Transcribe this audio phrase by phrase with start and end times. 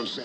[0.00, 0.18] Los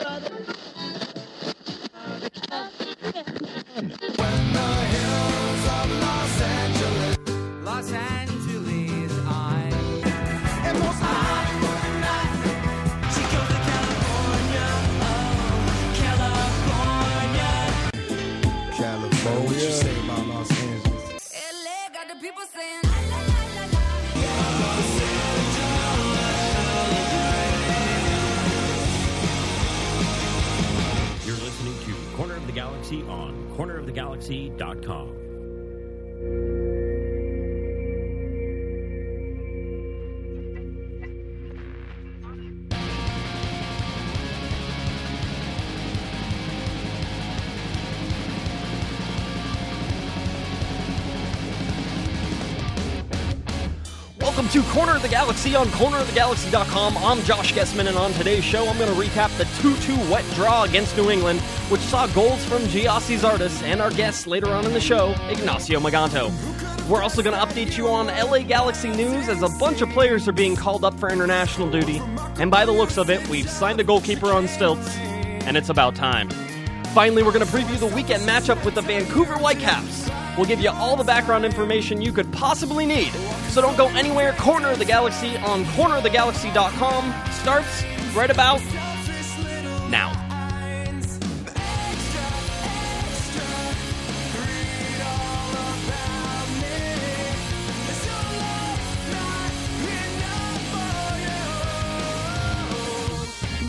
[32.95, 35.24] Galaxy on cornerofthegalaxy.com.
[54.55, 56.97] to Corner of the Galaxy on cornerofthegalaxy.com.
[56.99, 60.23] I'm Josh Guesman, and on today's show, I'm going to recap the 2 2 wet
[60.33, 64.65] draw against New England, which saw goals from Gyasi Zardes and our guest later on
[64.65, 66.31] in the show, Ignacio Maganto.
[66.87, 70.25] We're also going to update you on LA Galaxy news as a bunch of players
[70.25, 72.01] are being called up for international duty.
[72.37, 75.95] And by the looks of it, we've signed a goalkeeper on stilts, and it's about
[75.95, 76.29] time.
[76.93, 80.09] Finally, we're going to preview the weekend matchup with the Vancouver Whitecaps.
[80.37, 83.11] We'll give you all the background information you could possibly need.
[83.55, 84.33] So don't go anywhere.
[84.33, 88.59] Corner of the Galaxy on cornerofthegalaxy.com starts right about
[89.89, 90.11] now.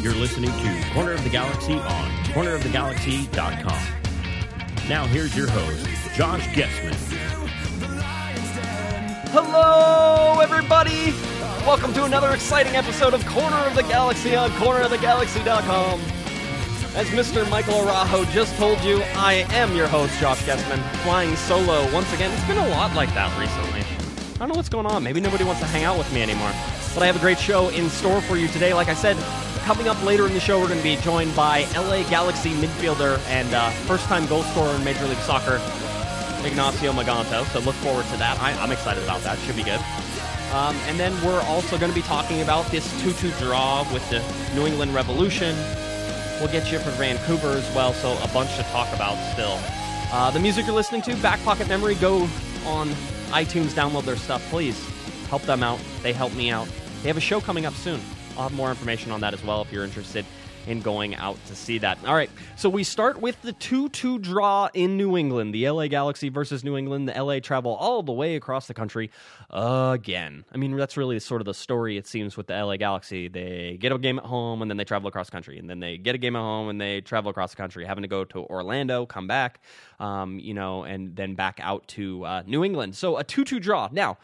[0.03, 4.89] You're listening to Corner of the Galaxy on cornerofthegalaxy.com.
[4.89, 7.46] Now here's your host, Josh Guesman.
[9.31, 11.13] Hello, everybody!
[11.67, 16.01] Welcome to another exciting episode of Corner of the Galaxy on cornerofthegalaxy.com.
[16.95, 17.49] As Mr.
[17.51, 22.31] Michael Arajo just told you, I am your host, Josh Guesman, flying solo once again.
[22.33, 23.81] It's been a lot like that recently.
[23.81, 25.03] I don't know what's going on.
[25.03, 26.53] Maybe nobody wants to hang out with me anymore.
[26.95, 28.73] But I have a great show in store for you today.
[28.75, 29.17] Like I said,
[29.65, 33.19] coming up later in the show, we're going to be joined by LA Galaxy midfielder
[33.27, 35.59] and uh, first time goal scorer in Major League Soccer,
[36.47, 37.45] Ignacio Maganto.
[37.53, 38.41] So look forward to that.
[38.41, 39.39] I, I'm excited about that.
[39.41, 39.81] Should be good.
[40.53, 44.09] Um, and then we're also going to be talking about this 2 2 draw with
[44.11, 44.23] the
[44.55, 45.57] New England Revolution.
[46.41, 49.59] We'll get you for Vancouver as well, so a bunch to talk about still.
[50.13, 52.29] Uh, the music you're listening to, Back Pocket Memory, go
[52.65, 52.91] on
[53.31, 54.79] iTunes, download their stuff, please.
[55.29, 55.81] Help them out.
[56.03, 56.69] They help me out.
[57.03, 58.01] They have a show coming up soon.
[58.37, 60.25] I'll have more information on that as well if you're interested
[60.67, 61.99] in going out to see that.
[62.07, 65.55] All right, so we start with the 2 2 draw in New England.
[65.55, 67.09] The LA Galaxy versus New England.
[67.09, 69.11] The LA travel all the way across the country
[69.51, 70.45] again.
[70.53, 73.29] I mean, that's really sort of the story, it seems, with the LA Galaxy.
[73.29, 75.59] They get a game at home and then they travel across country.
[75.59, 78.03] And then they get a game at home and they travel across the country, having
[78.03, 79.61] to go to Orlando, come back,
[80.01, 82.97] um, you know, and then back out to uh, New England.
[82.97, 83.89] So a 2 2 draw.
[83.93, 84.19] Now,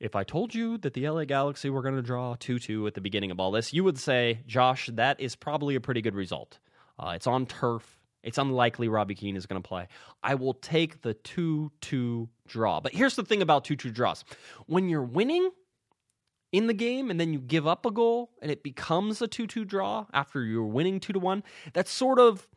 [0.00, 2.94] if I told you that the LA Galaxy were going to draw 2 2 at
[2.94, 6.14] the beginning of all this, you would say, Josh, that is probably a pretty good
[6.14, 6.58] result.
[6.98, 8.00] Uh, it's on turf.
[8.22, 9.86] It's unlikely Robbie Keane is going to play.
[10.22, 12.80] I will take the 2 2 draw.
[12.80, 14.24] But here's the thing about 2 2 draws
[14.66, 15.50] when you're winning
[16.52, 19.46] in the game and then you give up a goal and it becomes a 2
[19.46, 22.48] 2 draw after you're winning 2 to 1, that's sort of.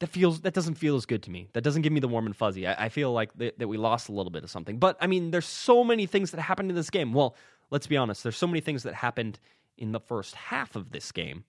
[0.00, 1.48] That feels that doesn't feel as good to me.
[1.52, 2.66] That doesn't give me the warm and fuzzy.
[2.66, 4.78] I, I feel like th- that we lost a little bit of something.
[4.78, 7.12] But I mean, there's so many things that happened in this game.
[7.12, 7.36] Well,
[7.70, 8.22] let's be honest.
[8.22, 9.38] There's so many things that happened
[9.78, 11.44] in the first half of this game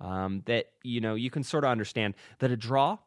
[0.00, 2.98] um, that you know you can sort of understand that a draw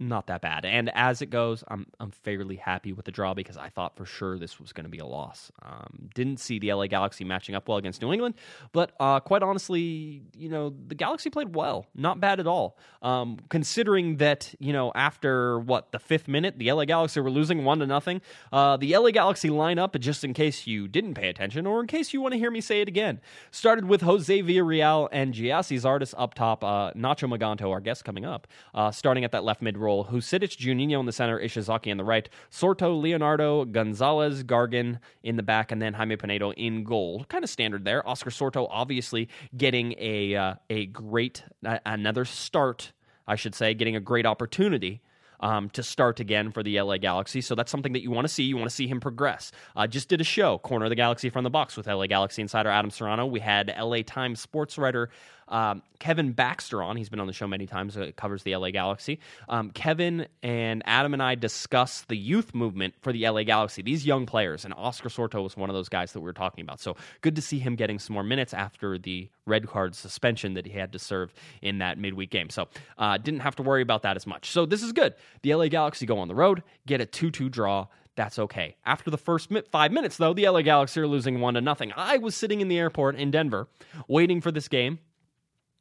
[0.00, 0.64] not that bad.
[0.64, 4.06] And as it goes, I'm I'm fairly happy with the draw because I thought for
[4.06, 5.52] sure this was going to be a loss.
[5.62, 8.36] Um, didn't see the LA Galaxy matching up well against New England,
[8.72, 12.78] but uh, quite honestly, you know the Galaxy played well, not bad at all.
[13.02, 17.64] Um, considering that you know after what the fifth minute, the LA Galaxy were losing
[17.64, 18.22] one to nothing.
[18.50, 22.14] Uh, the LA Galaxy lineup, just in case you didn't pay attention or in case
[22.14, 26.14] you want to hear me say it again, started with Jose Villarreal and Gyasi Zardes
[26.16, 26.64] up top.
[26.64, 29.89] Uh, Nacho Maganto, our guest coming up, uh, starting at that left mid role.
[30.10, 35.42] Husidic, Juninho in the center, Ishizaki on the right, Sorto, Leonardo, Gonzalez, Gargan in the
[35.42, 37.24] back, and then Jaime Penedo in goal.
[37.28, 38.06] Kind of standard there.
[38.08, 42.92] Oscar Sorto obviously getting a uh, a great uh, another start,
[43.26, 45.02] I should say, getting a great opportunity.
[45.42, 47.40] Um, to start again for the LA Galaxy.
[47.40, 48.42] So that's something that you want to see.
[48.42, 49.52] You want to see him progress.
[49.74, 52.42] Uh, just did a show, Corner of the Galaxy from the Box, with LA Galaxy
[52.42, 53.24] insider Adam Serrano.
[53.24, 55.08] We had LA Times sports writer
[55.50, 56.96] um, Kevin Baxter on.
[56.96, 57.96] He's been on the show many times.
[57.96, 59.20] Uh, covers the LA Galaxy.
[59.48, 63.82] Um, Kevin and Adam and I discussed the youth movement for the LA Galaxy.
[63.82, 66.62] These young players, and Oscar Sorto was one of those guys that we were talking
[66.62, 66.80] about.
[66.80, 70.66] So good to see him getting some more minutes after the red card suspension that
[70.66, 72.48] he had to serve in that midweek game.
[72.50, 74.50] So uh, didn't have to worry about that as much.
[74.50, 75.14] So this is good.
[75.42, 77.88] The LA Galaxy go on the road, get a 2 2 draw.
[78.16, 78.76] That's okay.
[78.84, 81.92] After the first five minutes, though, the LA Galaxy are losing one to nothing.
[81.96, 83.68] I was sitting in the airport in Denver,
[84.08, 84.98] waiting for this game.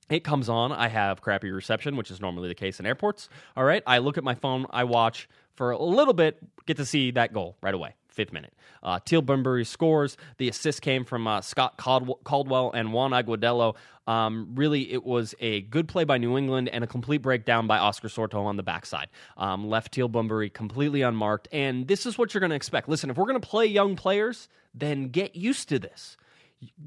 [0.09, 0.71] It comes on.
[0.71, 3.29] I have crappy reception, which is normally the case in airports.
[3.55, 3.83] All right.
[3.85, 4.65] I look at my phone.
[4.71, 7.93] I watch for a little bit, get to see that goal right away.
[8.07, 8.53] Fifth minute.
[8.81, 10.17] Uh, Teal Bunbury scores.
[10.37, 13.75] The assist came from uh, Scott Caldwell, and Juan Agudelo.
[14.07, 17.77] Um, really, it was a good play by New England and a complete breakdown by
[17.77, 19.09] Oscar Sorto on the backside.
[19.37, 21.47] Um, left Teal Bunbury completely unmarked.
[21.51, 22.89] And this is what you're going to expect.
[22.89, 26.17] Listen, if we're going to play young players, then get used to this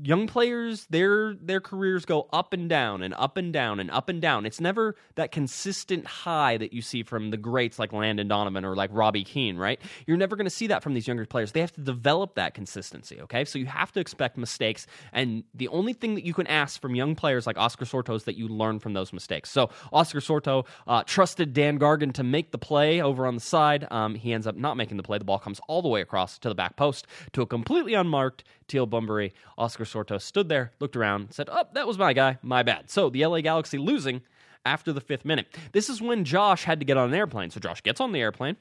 [0.02, 4.08] young players their their careers go up and down and up and down and up
[4.08, 4.44] and down.
[4.44, 8.76] It's never that consistent high that you see from the greats like landon donovan or
[8.76, 9.80] like robbie keane right?
[10.06, 11.52] You're never going to see that from these younger players.
[11.52, 13.44] They have to develop that consistency okay?
[13.46, 16.94] So you have to expect mistakes and the only thing that you can ask from
[16.94, 19.50] young players like oscar sorto is that you learn from those mistakes.
[19.50, 23.86] So oscar sorto uh, trusted dan gargan to make the play over on the side.
[23.90, 25.16] Um, he ends up not making the play.
[25.16, 28.44] The ball comes all the way across to the back post to a completely unmarked
[28.72, 29.34] Teal Bunbury.
[29.58, 32.38] Oscar Sorto stood there, looked around, said, Oh, that was my guy.
[32.42, 32.88] My bad.
[32.90, 34.22] So the LA Galaxy losing
[34.64, 35.46] after the fifth minute.
[35.72, 37.50] This is when Josh had to get on an airplane.
[37.50, 38.56] So Josh gets on the airplane.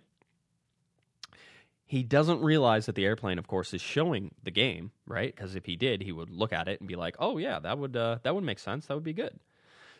[1.85, 5.33] He doesn't realize that the airplane, of course, is showing the game, right?
[5.33, 7.77] Because if he did, he would look at it and be like, "Oh yeah, that
[7.77, 8.85] would uh, that would make sense.
[8.85, 9.37] That would be good."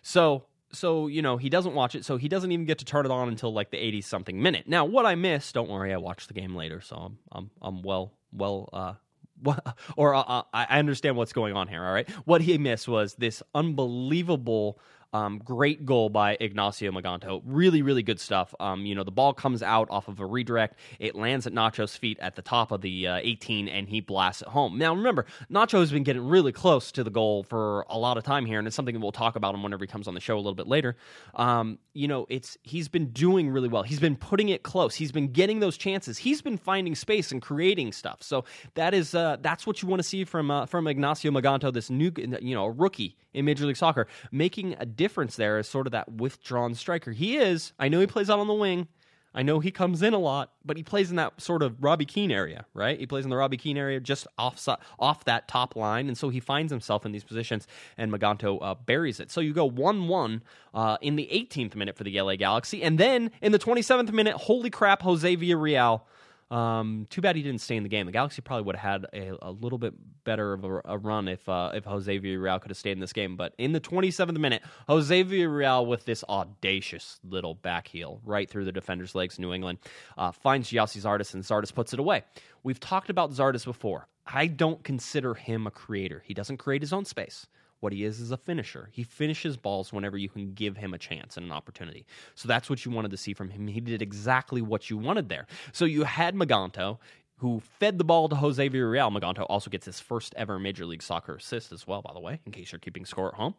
[0.02, 3.06] So so you know he doesn't watch it, so he doesn't even get to turn
[3.06, 4.70] it on until like the eighty something minute.
[4.70, 7.82] Now, what I missed, don't worry, I watched the game later, so I'm I'm I'm
[7.82, 8.94] well well uh,
[9.98, 11.84] or uh, uh, I understand what's going on here.
[11.84, 14.80] All right, what he missed was this unbelievable.
[15.14, 17.42] Um, great goal by Ignacio Maganto.
[17.46, 18.56] Really, really good stuff.
[18.62, 20.80] Um, you know, the ball comes out off of a redirect.
[21.00, 24.42] It lands at Nacho's feet at the top of the uh, 18, and he blasts
[24.42, 24.78] it home.
[24.78, 28.24] Now, remember, Nacho has been getting really close to the goal for a lot of
[28.24, 30.22] time here, and it's something that we'll talk about him whenever he comes on the
[30.22, 30.96] show a little bit later.
[31.36, 33.84] Um, you know, it's he's been doing really well.
[33.84, 34.96] He's been putting it close.
[34.96, 36.18] He's been getting those chances.
[36.18, 38.24] He's been finding space and creating stuff.
[38.24, 41.74] So that is uh, that's what you want to see from uh, from Ignacio Maganto,
[41.74, 45.88] this new you know rookie in Major League Soccer, making a difference there as sort
[45.88, 47.12] of that withdrawn striker.
[47.12, 47.74] He is.
[47.80, 48.88] I know he plays out on the wing.
[49.34, 52.06] I know he comes in a lot, but he plays in that sort of Robbie
[52.06, 53.00] Keane area, right?
[53.00, 54.68] He plays in the Robbie Keane area just off
[55.00, 57.66] off that top line, and so he finds himself in these positions,
[57.98, 59.32] and Maganto uh, buries it.
[59.32, 60.44] So you go one-one
[60.74, 64.36] uh, in the 18th minute for the LA Galaxy, and then in the 27th minute,
[64.36, 66.02] holy crap, Jose Villarreal
[66.52, 68.06] um, too bad he didn't stay in the game.
[68.06, 69.94] The Galaxy probably would have had a, a little bit
[70.26, 73.14] better of a, a run if uh, if Jose Villarreal could have stayed in this
[73.14, 73.38] game.
[73.38, 78.66] But in the 27th minute, Jose Villarreal with this audacious little back heel right through
[78.66, 79.80] the defender's legs, New England,
[80.18, 82.24] uh, finds Gyasi Zardes and Zardes puts it away.
[82.64, 84.08] We've talked about Zardes before.
[84.28, 86.22] I don't consider him a creator.
[86.26, 87.48] He doesn't create his own space.
[87.82, 88.90] What he is is a finisher.
[88.92, 92.06] He finishes balls whenever you can give him a chance and an opportunity.
[92.36, 93.68] So that's what you wanted to see from him.
[93.68, 95.48] He did exactly what you wanted there.
[95.74, 97.00] So you had Maganto,
[97.38, 99.12] who fed the ball to Jose Villarreal.
[99.12, 102.40] Maganto also gets his first ever Major League Soccer assist as well, by the way,
[102.46, 103.56] in case you're keeping score at home.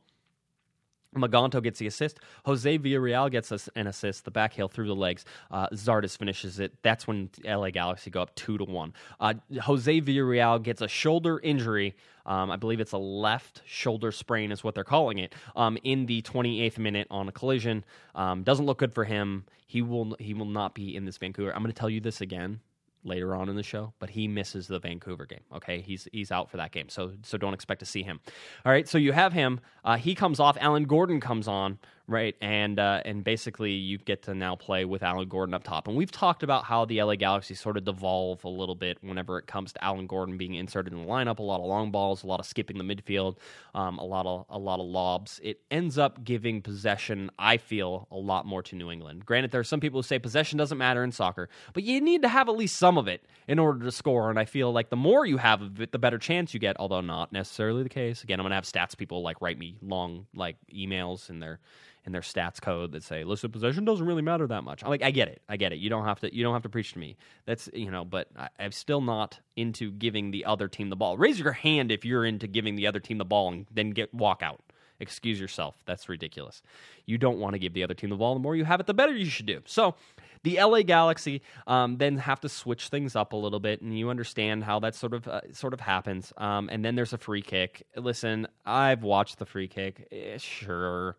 [1.15, 2.19] Maganto gets the assist.
[2.45, 4.25] Jose Villarreal gets us an assist.
[4.25, 5.25] The back heel through the legs.
[5.51, 6.73] Uh, Zardes finishes it.
[6.83, 8.95] That's when LA Galaxy go up two to one.
[9.21, 11.95] Uh, Jose Villarreal gets a shoulder injury.
[12.25, 15.35] Um, I believe it's a left shoulder sprain, is what they're calling it.
[15.57, 17.85] Um, in the 28th minute on a collision,
[18.15, 19.45] um, doesn't look good for him.
[19.67, 21.55] He will he will not be in this Vancouver.
[21.55, 22.61] I'm going to tell you this again
[23.05, 25.41] later on in the show, but he misses the Vancouver game.
[25.55, 28.21] Okay, he's he's out for that game, so so don't expect to see him.
[28.65, 29.61] All right, so you have him.
[29.85, 30.57] Uh, he comes off.
[30.61, 31.79] Alan Gordon comes on
[32.09, 32.35] right?
[32.41, 35.89] And uh, and basically, you get to now play with Alan Gordon up top.
[35.89, 39.39] And we've talked about how the LA Galaxy sort of devolve a little bit whenever
[39.39, 41.39] it comes to Alan Gordon being inserted in the lineup.
[41.39, 43.37] A lot of long balls, a lot of skipping the midfield,
[43.75, 45.41] um, a lot of a lot of lobs.
[45.43, 47.31] It ends up giving possession.
[47.39, 49.25] I feel a lot more to New England.
[49.25, 52.23] Granted, there are some people who say possession doesn't matter in soccer, but you need
[52.23, 54.31] to have at least some of it in order to score.
[54.31, 56.77] And I feel like the more you have of it, the better chance you get.
[56.79, 58.23] Although not necessarily the case.
[58.23, 61.61] Again, I'm gonna have stats people like write me long like emails in their
[62.05, 64.83] in their stats code that say listen possession doesn't really matter that much.
[64.83, 65.79] I'm like I get it, I get it.
[65.79, 67.17] You don't have to you don't have to preach to me.
[67.47, 71.17] That's you know, but I, I'm still not into giving the other team the ball.
[71.17, 74.13] Raise your hand if you're into giving the other team the ball and then get
[74.15, 74.61] walk out.
[75.01, 75.75] Excuse yourself.
[75.85, 76.63] That's ridiculous.
[77.07, 78.35] You don't want to give the other team the ball.
[78.35, 79.61] The more you have it, the better you should do.
[79.67, 79.97] So,
[80.45, 84.11] the LA Galaxy um, then have to switch things up a little bit, and you
[84.11, 86.33] understand how that sort of uh, sort of happens.
[86.37, 87.87] Um, and then there's a free kick.
[87.97, 90.09] Listen, I've watched the free kick.
[90.11, 91.17] Eh, sure,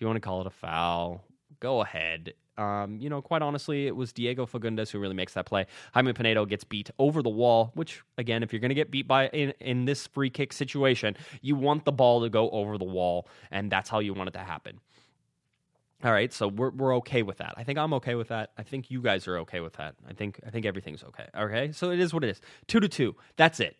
[0.00, 1.22] if you want to call it a foul,
[1.60, 2.32] go ahead.
[2.56, 5.66] Um, you know, quite honestly, it was Diego Fagundes who really makes that play.
[5.92, 9.06] Jaime Penedo gets beat over the wall, which again, if you're going to get beat
[9.06, 12.84] by in, in this free kick situation, you want the ball to go over the
[12.86, 14.80] wall, and that's how you want it to happen.
[16.02, 17.52] All right, so we're we're okay with that.
[17.58, 18.52] I think I'm okay with that.
[18.56, 19.96] I think you guys are okay with that.
[20.08, 21.26] I think I think everything's okay.
[21.36, 22.40] Okay, so it is what it is.
[22.68, 23.16] Two to two.
[23.36, 23.76] That's it.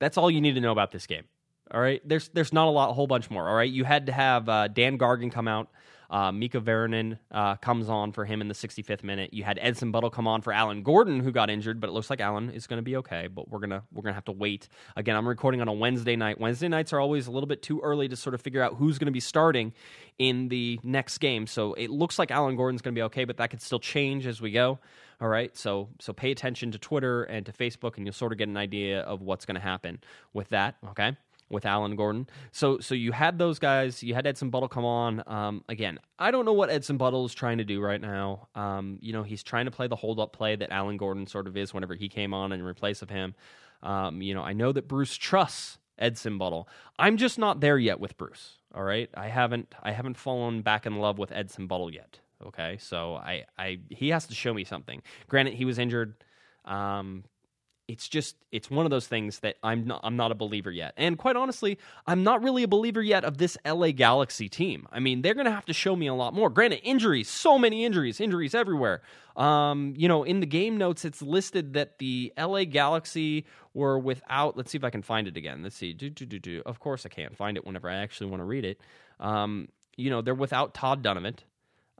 [0.00, 1.24] That's all you need to know about this game.
[1.72, 3.48] All right, there's there's not a lot, a whole bunch more.
[3.48, 5.68] All right, you had to have uh, Dan Gargan come out.
[6.12, 9.32] Uh, Mika Väyrynen uh, comes on for him in the 65th minute.
[9.32, 12.10] You had Edson Buddle come on for Alan Gordon, who got injured, but it looks
[12.10, 13.28] like Alan is going to be okay.
[13.28, 14.68] But we're gonna we're gonna have to wait.
[14.94, 16.38] Again, I'm recording on a Wednesday night.
[16.38, 18.98] Wednesday nights are always a little bit too early to sort of figure out who's
[18.98, 19.72] going to be starting
[20.18, 21.46] in the next game.
[21.46, 24.26] So it looks like Alan Gordon's going to be okay, but that could still change
[24.26, 24.80] as we go.
[25.18, 28.38] All right, so so pay attention to Twitter and to Facebook, and you'll sort of
[28.38, 30.02] get an idea of what's going to happen
[30.34, 30.76] with that.
[30.90, 31.16] Okay
[31.52, 32.26] with Alan Gordon.
[32.50, 34.02] So so you had those guys.
[34.02, 35.22] You had Edson Buddle come on.
[35.26, 38.48] Um, again, I don't know what Edson Buddle is trying to do right now.
[38.54, 41.46] Um, you know, he's trying to play the hold up play that Alan Gordon sort
[41.46, 43.34] of is whenever he came on in replace of him.
[43.82, 46.68] Um, you know, I know that Bruce trusts Edson Buddle.
[46.98, 48.58] I'm just not there yet with Bruce.
[48.74, 52.18] All right, I haven't I haven't fallen back in love with Edson Buddle yet.
[52.44, 55.02] Okay, so I I he has to show me something.
[55.28, 56.14] Granted, he was injured.
[56.64, 57.24] Um,
[57.92, 60.94] it's just it's one of those things that I'm not I'm not a believer yet.
[60.96, 64.88] And quite honestly, I'm not really a believer yet of this LA Galaxy team.
[64.90, 66.48] I mean, they're going to have to show me a lot more.
[66.48, 69.02] Granted, injuries, so many injuries, injuries everywhere.
[69.36, 73.44] Um, you know, in the game notes it's listed that the LA Galaxy
[73.74, 75.62] were without let's see if I can find it again.
[75.62, 75.92] Let's see.
[75.92, 76.62] Do do do do.
[76.64, 78.80] Of course I can't find it whenever I actually want to read it.
[79.20, 79.68] Um,
[79.98, 81.40] you know, they're without Todd Dunivant.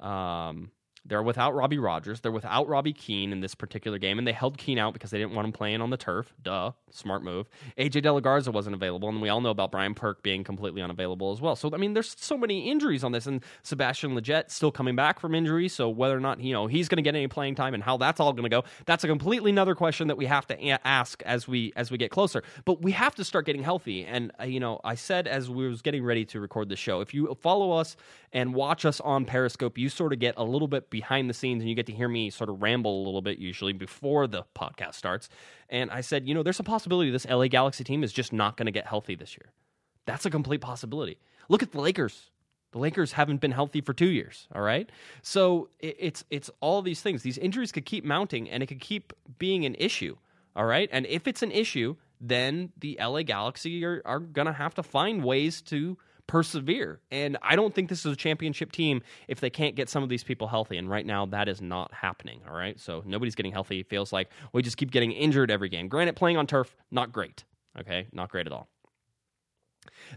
[0.03, 0.71] Um,
[1.05, 2.21] they're without Robbie Rogers.
[2.21, 5.19] They're without Robbie Keane in this particular game, and they held Keane out because they
[5.19, 6.33] didn't want him playing on the turf.
[6.43, 7.49] Duh, smart move.
[7.77, 11.41] AJ Delagarza wasn't available, and we all know about Brian Perk being completely unavailable as
[11.41, 11.57] well.
[11.57, 15.19] So I mean, there's so many injuries on this, and Sebastian Lletget still coming back
[15.19, 15.69] from injury.
[15.69, 17.97] So whether or not you know he's going to get any playing time and how
[17.97, 20.87] that's all going to go, that's a completely another question that we have to a-
[20.87, 22.45] ask as we as we get closer.
[22.65, 24.05] But we have to start getting healthy.
[24.05, 27.01] And uh, you know, I said as we was getting ready to record the show,
[27.01, 27.97] if you follow us
[28.33, 31.63] and watch us on Periscope, you sort of get a little bit behind the scenes
[31.63, 34.45] and you get to hear me sort of ramble a little bit usually before the
[34.55, 35.29] podcast starts.
[35.69, 38.57] And I said, you know, there's a possibility this LA Galaxy team is just not
[38.57, 39.51] going to get healthy this year.
[40.07, 41.19] That's a complete possibility.
[41.49, 42.31] Look at the Lakers.
[42.73, 44.49] The Lakers haven't been healthy for two years.
[44.55, 44.89] All right,
[45.21, 47.23] so it's it's all these things.
[47.23, 50.17] These injuries could keep mounting, and it could keep being an issue.
[50.57, 54.75] All right, and if it's an issue, then the LA Galaxy are, are gonna have
[54.77, 55.99] to find ways to
[56.33, 56.99] persevere.
[57.11, 60.09] And I don't think this is a championship team if they can't get some of
[60.09, 60.79] these people healthy.
[60.79, 62.41] And right now, that is not happening.
[62.49, 62.81] All right.
[62.81, 63.81] So nobody's getting healthy.
[63.81, 65.89] It feels like we just keep getting injured every game.
[65.89, 67.45] Granted, playing on turf, not great.
[67.79, 68.07] Okay.
[68.15, 68.71] Not great at all.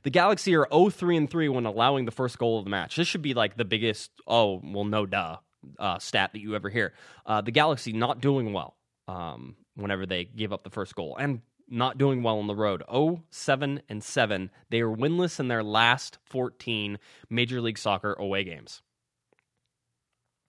[0.04, 2.96] The Galaxy are 0 3 and 3 when allowing the first goal of the match.
[2.96, 5.40] This should be like the biggest, oh, well, no duh,
[5.78, 6.94] uh, stat that you ever hear.
[7.26, 8.78] Uh, the Galaxy not doing well
[9.10, 11.18] um, whenever they give up the first goal.
[11.20, 12.84] And not doing well on the road.
[12.92, 14.50] 0 7 and 7.
[14.70, 18.82] They are winless in their last 14 Major League Soccer away games.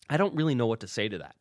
[0.08, 1.36] I don't really know what to say to that.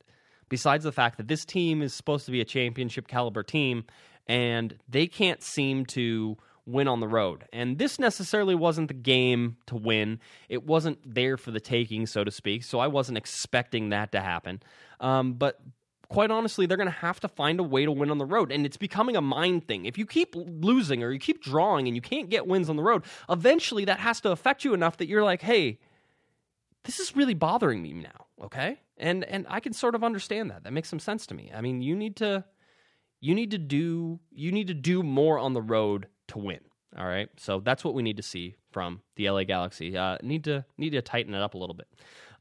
[0.50, 3.86] Besides the fact that this team is supposed to be a championship caliber team
[4.27, 7.46] and they can't seem to win on the road.
[7.53, 10.20] And this necessarily wasn't the game to win.
[10.50, 12.63] It wasn't there for the taking, so to speak.
[12.63, 14.62] So I wasn't expecting that to happen.
[15.00, 15.60] Um, but
[16.09, 18.51] quite honestly, they're going to have to find a way to win on the road.
[18.51, 19.85] And it's becoming a mind thing.
[19.85, 22.83] If you keep losing or you keep drawing and you can't get wins on the
[22.83, 25.79] road, eventually that has to affect you enough that you're like, hey,
[26.83, 28.27] this is really bothering me now.
[28.43, 28.79] Okay.
[28.97, 30.63] And and I can sort of understand that.
[30.63, 31.51] That makes some sense to me.
[31.53, 32.45] I mean, you need to
[33.19, 36.59] you need to do you need to do more on the road to win.
[36.97, 37.29] All right.
[37.38, 39.97] So that's what we need to see from the LA Galaxy.
[39.97, 41.88] Uh, need to need to tighten it up a little bit.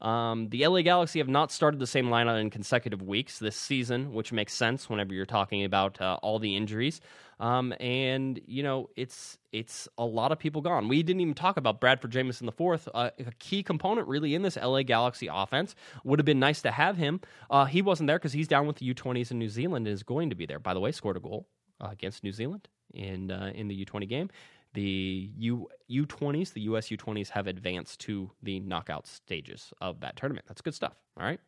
[0.05, 4.13] Um, the LA Galaxy have not started the same lineup in consecutive weeks this season,
[4.13, 7.01] which makes sense whenever you're talking about uh, all the injuries.
[7.39, 10.87] Um, and you know, it's it's a lot of people gone.
[10.87, 14.43] We didn't even talk about Bradford Jamieson the fourth, uh, a key component really in
[14.43, 15.73] this LA Galaxy offense.
[16.03, 17.19] Would have been nice to have him.
[17.49, 20.03] Uh, he wasn't there because he's down with the U20s in New Zealand and is
[20.03, 20.59] going to be there.
[20.59, 21.47] By the way, scored a goal
[21.81, 24.29] uh, against New Zealand in uh, in the U20 game.
[24.75, 30.45] The U U20s, the US U20s, have advanced to the knockout stages of that tournament.
[30.47, 30.93] That's good stuff.
[31.19, 31.39] All right.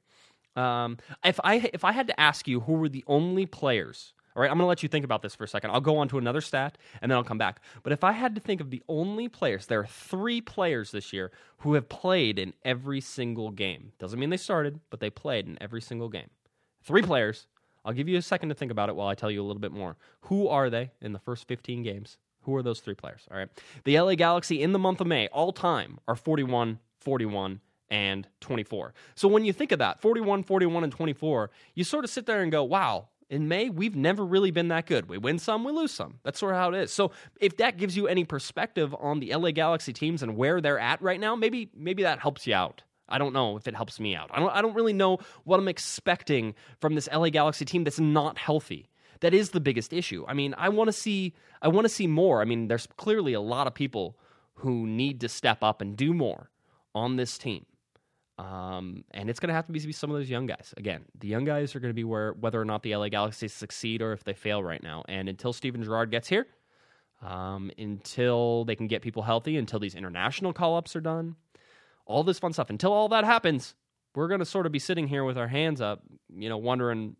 [0.55, 4.41] Um, if I if I had to ask you who were the only players All
[4.41, 5.71] right, I'm going to let you think about this for a second.
[5.71, 7.61] I'll go on to another stat and then I'll come back.
[7.83, 11.11] But if I had to think of the only players, there are three players this
[11.13, 13.93] year who have played in every single game.
[13.99, 16.29] Doesn't mean they started, but they played in every single game.
[16.83, 17.47] Three players.
[17.83, 19.61] I'll give you a second to think about it while I tell you a little
[19.61, 19.97] bit more.
[20.21, 22.17] Who are they in the first 15 games?
[22.47, 23.27] Who are those three players?
[23.29, 23.49] All right.
[23.83, 28.93] The LA Galaxy in the month of May, all time, are 41, 41, and 24.
[29.15, 32.41] So when you think of that, 41, 41, and 24, you sort of sit there
[32.41, 35.09] and go, wow, in May, we've never really been that good.
[35.09, 36.19] We win some, we lose some.
[36.23, 36.93] That's sort of how it is.
[36.93, 37.11] So
[37.41, 41.01] if that gives you any perspective on the LA Galaxy teams and where they're at
[41.01, 42.83] right now, maybe maybe that helps you out.
[43.09, 44.29] I don't know if it helps me out.
[44.33, 47.99] I don't I don't really know what I'm expecting from this LA Galaxy team that's
[47.99, 48.87] not healthy.
[49.21, 50.25] That is the biggest issue.
[50.27, 52.41] I mean, I want to see I want to see more.
[52.41, 54.17] I mean, there's clearly a lot of people
[54.55, 56.49] who need to step up and do more
[56.95, 57.65] on this team.
[58.39, 60.73] Um, and it's going to have to be some of those young guys.
[60.77, 63.47] Again, the young guys are going to be where whether or not the LA Galaxy
[63.47, 65.03] succeed or if they fail right now.
[65.07, 66.45] And until Steven Gerrard gets here,
[67.21, 71.35] um, until they can get people healthy, until these international call ups are done,
[72.05, 73.73] all this fun stuff, until all that happens,
[74.13, 76.03] we're going to sort of be sitting here with our hands up,
[76.35, 77.15] you know, wondering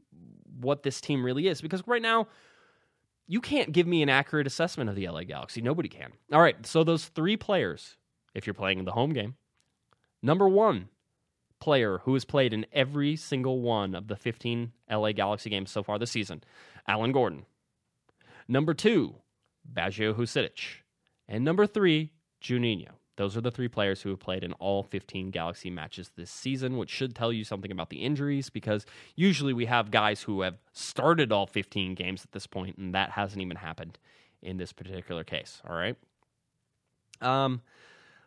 [0.60, 1.62] what this team really is.
[1.62, 2.28] Because right now,
[3.28, 5.62] you can't give me an accurate assessment of the LA Galaxy.
[5.62, 6.12] Nobody can.
[6.32, 7.98] All right, so those three players,
[8.34, 9.36] if you're playing in the home game,
[10.22, 10.90] number one,
[11.60, 15.84] player who has played in every single one of the 15 LA Galaxy games so
[15.84, 16.44] far this season,
[16.88, 17.46] Alan Gordon.
[18.48, 19.16] Number two,
[19.72, 20.84] Baggio Husidic.
[21.28, 22.92] And number three, Juninho.
[23.18, 26.78] Those are the three players who have played in all 15 Galaxy matches this season,
[26.78, 30.58] which should tell you something about the injuries because usually we have guys who have
[30.72, 33.98] started all 15 games at this point, and that hasn't even happened
[34.42, 35.62] in this particular case.
[35.68, 35.98] All right.
[37.20, 37.62] Um,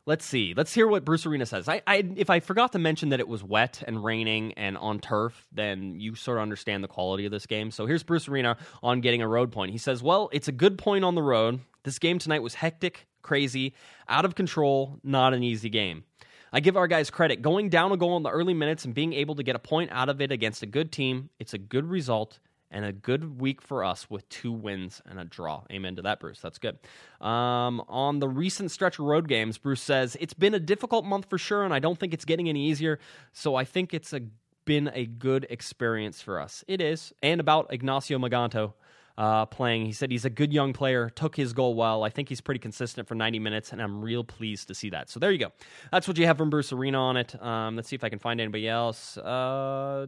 [0.06, 0.54] Let's see.
[0.56, 1.68] Let's hear what Bruce Arena says.
[1.68, 4.98] I, I, if I forgot to mention that it was wet and raining and on
[4.98, 7.70] turf, then you sort of understand the quality of this game.
[7.70, 9.72] So here's Bruce Arena on getting a road point.
[9.72, 11.60] He says, "Well, it's a good point on the road.
[11.84, 13.74] This game tonight was hectic, crazy,
[14.08, 16.04] out of control, not an easy game."
[16.52, 17.42] I give our guys credit.
[17.42, 19.90] Going down a goal in the early minutes and being able to get a point
[19.92, 22.40] out of it against a good team, it's a good result
[22.72, 25.62] and a good week for us with two wins and a draw.
[25.72, 26.40] Amen to that, Bruce.
[26.40, 26.78] That's good.
[27.20, 31.26] Um, on the recent stretch of road games, Bruce says it's been a difficult month
[31.28, 33.00] for sure, and I don't think it's getting any easier.
[33.32, 34.20] So I think it's a
[34.66, 36.62] been a good experience for us.
[36.68, 38.74] It is, and about Ignacio Maganto
[39.20, 39.84] uh, playing.
[39.84, 42.04] He said he's a good young player, took his goal well.
[42.04, 45.10] I think he's pretty consistent for 90 minutes, and I'm real pleased to see that.
[45.10, 45.52] So there you go.
[45.92, 47.40] That's what you have from Bruce Arena on it.
[47.42, 49.18] Um, let's see if I can find anybody else.
[49.18, 50.06] Uh,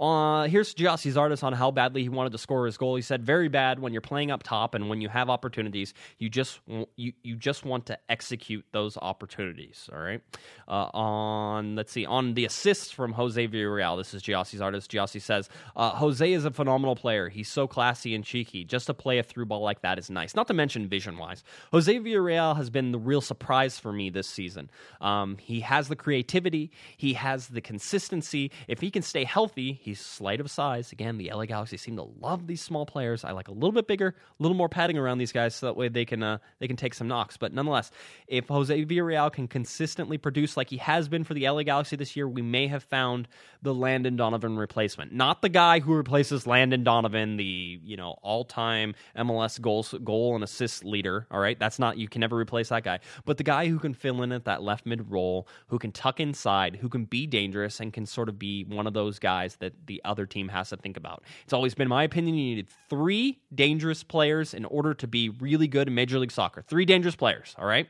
[0.00, 2.96] uh, here's Gyasi Zardes on how badly he wanted to score his goal.
[2.96, 6.28] He said, "Very bad when you're playing up top and when you have opportunities, you
[6.28, 6.58] just
[6.96, 10.20] you you just want to execute those opportunities." All right.
[10.66, 13.96] Uh, on let's see on the assists from Jose Villarreal.
[13.96, 14.88] This is Gyasi Zardes.
[14.88, 17.28] Gyasi says, uh, "Jose is a phenomenal player.
[17.28, 18.64] He's so classy." And cheeky.
[18.64, 20.34] Just to play a through ball like that is nice.
[20.34, 21.44] Not to mention vision wise.
[21.72, 24.70] Jose Villarreal has been the real surprise for me this season.
[25.00, 28.50] Um, he has the creativity, he has the consistency.
[28.66, 30.92] If he can stay healthy, he's slight of size.
[30.92, 33.24] Again, the LA Galaxy seem to love these small players.
[33.24, 35.76] I like a little bit bigger, a little more padding around these guys so that
[35.76, 37.36] way they can uh, they can take some knocks.
[37.36, 37.90] But nonetheless,
[38.26, 42.16] if Jose Villarreal can consistently produce like he has been for the LA Galaxy this
[42.16, 43.28] year, we may have found
[43.62, 45.12] the Landon Donovan replacement.
[45.12, 50.42] Not the guy who replaces Landon Donovan, the you know all-time MLS goals goal and
[50.42, 51.26] assist leader.
[51.30, 53.00] All right, that's not you can never replace that guy.
[53.24, 56.20] But the guy who can fill in at that left mid role, who can tuck
[56.20, 59.74] inside, who can be dangerous, and can sort of be one of those guys that
[59.86, 61.22] the other team has to think about.
[61.44, 65.68] It's always been my opinion you needed three dangerous players in order to be really
[65.68, 66.64] good in Major League Soccer.
[66.66, 67.54] Three dangerous players.
[67.58, 67.88] All right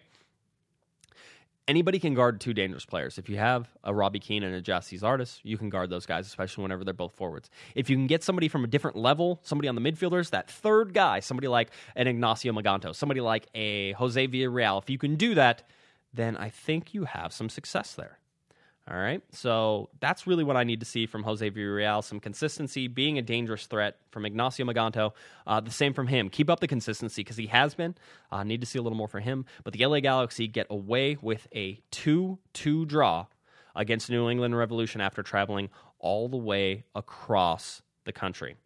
[1.68, 3.18] anybody can guard two dangerous players.
[3.18, 6.26] If you have a Robbie Keane and a Gyasi Zardes, you can guard those guys,
[6.26, 7.50] especially whenever they're both forwards.
[7.74, 10.94] If you can get somebody from a different level, somebody on the midfielders, that third
[10.94, 15.34] guy, somebody like an Ignacio Maganto, somebody like a Jose Villarreal, if you can do
[15.34, 15.68] that,
[16.12, 18.18] then I think you have some success there.
[18.90, 19.22] All right.
[19.32, 23.22] So that's really what I need to see from Jose Villarreal some consistency, being a
[23.22, 25.12] dangerous threat from Ignacio Maganto.
[25.46, 26.30] Uh, the same from him.
[26.30, 27.94] Keep up the consistency because he has been.
[28.32, 29.44] Uh, need to see a little more from him.
[29.62, 33.26] But the LA Galaxy get away with a 2 2 draw
[33.76, 38.56] against New England Revolution after traveling all the way across the country.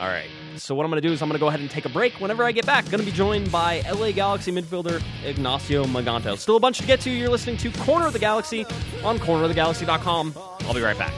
[0.00, 0.28] All right.
[0.56, 1.88] So what I'm going to do is I'm going to go ahead and take a
[1.88, 2.20] break.
[2.20, 6.36] Whenever I get back, going to be joined by LA Galaxy midfielder Ignacio Maganto.
[6.38, 7.10] Still a bunch to get to.
[7.10, 8.64] You're listening to Corner of the Galaxy
[9.04, 10.34] on cornerofthegalaxy.com.
[10.62, 11.12] I'll be right back.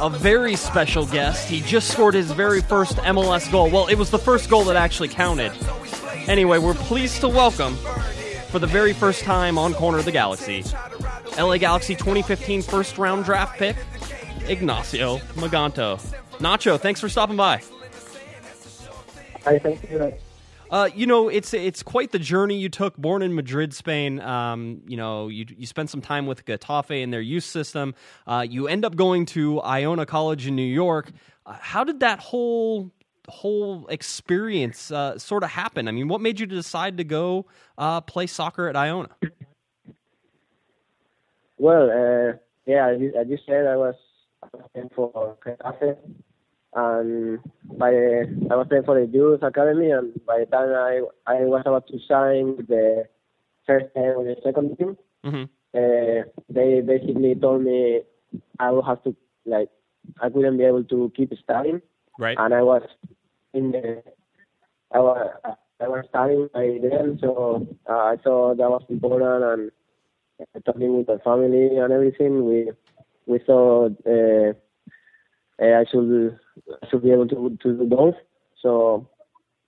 [0.00, 1.46] a very special guest.
[1.46, 3.68] He just scored his very first MLS goal.
[3.68, 5.52] Well, it was the first goal that actually counted.
[6.26, 7.76] Anyway, we're pleased to welcome,
[8.56, 10.64] for the very first time on Corner of the Galaxy,
[11.36, 13.76] LA Galaxy 2015 first round draft pick,
[14.48, 15.98] Ignacio Maganto.
[16.38, 17.60] Nacho, thanks for stopping by.
[19.44, 20.10] I thank you.
[20.70, 22.96] Uh, you know, it's it's quite the journey you took.
[22.96, 24.20] Born in Madrid, Spain.
[24.20, 27.94] Um, you know, you you spent some time with Getafe in their youth system.
[28.26, 31.12] Uh, you end up going to Iona College in New York.
[31.44, 32.90] Uh, how did that whole
[33.28, 35.88] whole experience uh, sort of happen?
[35.88, 37.46] I mean, what made you decide to go
[37.78, 39.10] uh, play soccer at Iona?
[41.58, 42.36] Well, uh,
[42.66, 43.94] yeah, as you, as you said, I was
[44.72, 45.96] playing for Getafe,
[46.74, 47.38] and
[47.78, 51.40] by the, I was playing for the youth academy, and by the time I I
[51.44, 53.04] was about to sign with the
[53.66, 58.02] first team or the second team, hmm uh, they basically told me
[58.58, 59.70] I would have to like
[60.20, 61.80] I couldn't be able to keep studying,
[62.18, 62.36] Right.
[62.38, 62.82] and I was
[63.54, 64.02] in the
[64.92, 65.30] I was
[65.80, 69.70] I was studying by then, so uh, I thought that was important and
[70.40, 72.44] uh, talking with the family and everything.
[72.46, 72.70] We
[73.26, 74.52] we thought uh,
[75.62, 76.38] uh, I should
[76.82, 78.14] I should be able to to do both.
[78.62, 79.08] So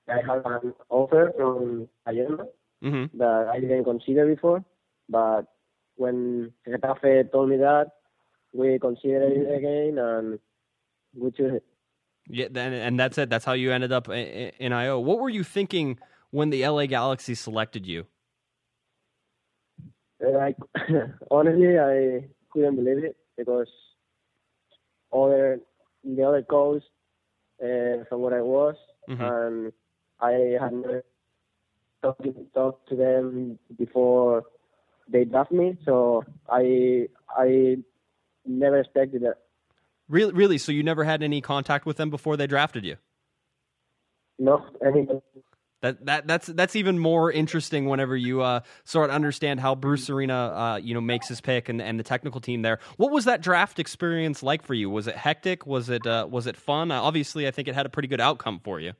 [0.08, 2.44] I had an offer from Iona
[2.82, 4.64] hmm that I didn't consider before,
[5.08, 5.42] but
[5.96, 7.92] when Getafe told me that,
[8.52, 10.38] we considered it again and
[11.14, 11.60] we chose.
[12.28, 13.30] Yeah, then, and that's it.
[13.30, 15.00] That's how you ended up i- i- in IO.
[15.00, 15.98] What were you thinking
[16.30, 18.06] when the LA Galaxy selected you?
[20.20, 20.56] Like
[21.30, 23.68] honestly, I couldn't believe it because
[25.12, 25.60] other
[26.04, 26.82] the other coach
[27.62, 28.76] uh, from where I was,
[29.08, 29.20] Mhm.
[29.28, 29.72] and
[30.20, 31.04] I had never
[32.02, 34.44] talked talked to them before
[35.08, 37.78] they draft me, so I I
[38.46, 39.38] never expected that.
[40.08, 40.58] Really, really.
[40.58, 42.96] So you never had any contact with them before they drafted you?
[44.38, 45.06] No, any
[45.82, 50.08] That that that's that's even more interesting whenever you uh, sort of understand how Bruce
[50.08, 52.78] Arena uh, you know makes his pick and, and the technical team there.
[52.96, 54.90] What was that draft experience like for you?
[54.90, 55.66] Was it hectic?
[55.66, 56.90] Was it uh, was it fun?
[56.90, 58.92] Uh, obviously, I think it had a pretty good outcome for you.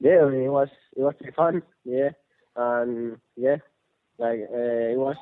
[0.00, 1.62] Yeah, I mean, it was it was pretty fun.
[1.84, 2.10] Yeah,
[2.56, 3.56] and yeah,
[4.18, 5.16] like uh, it was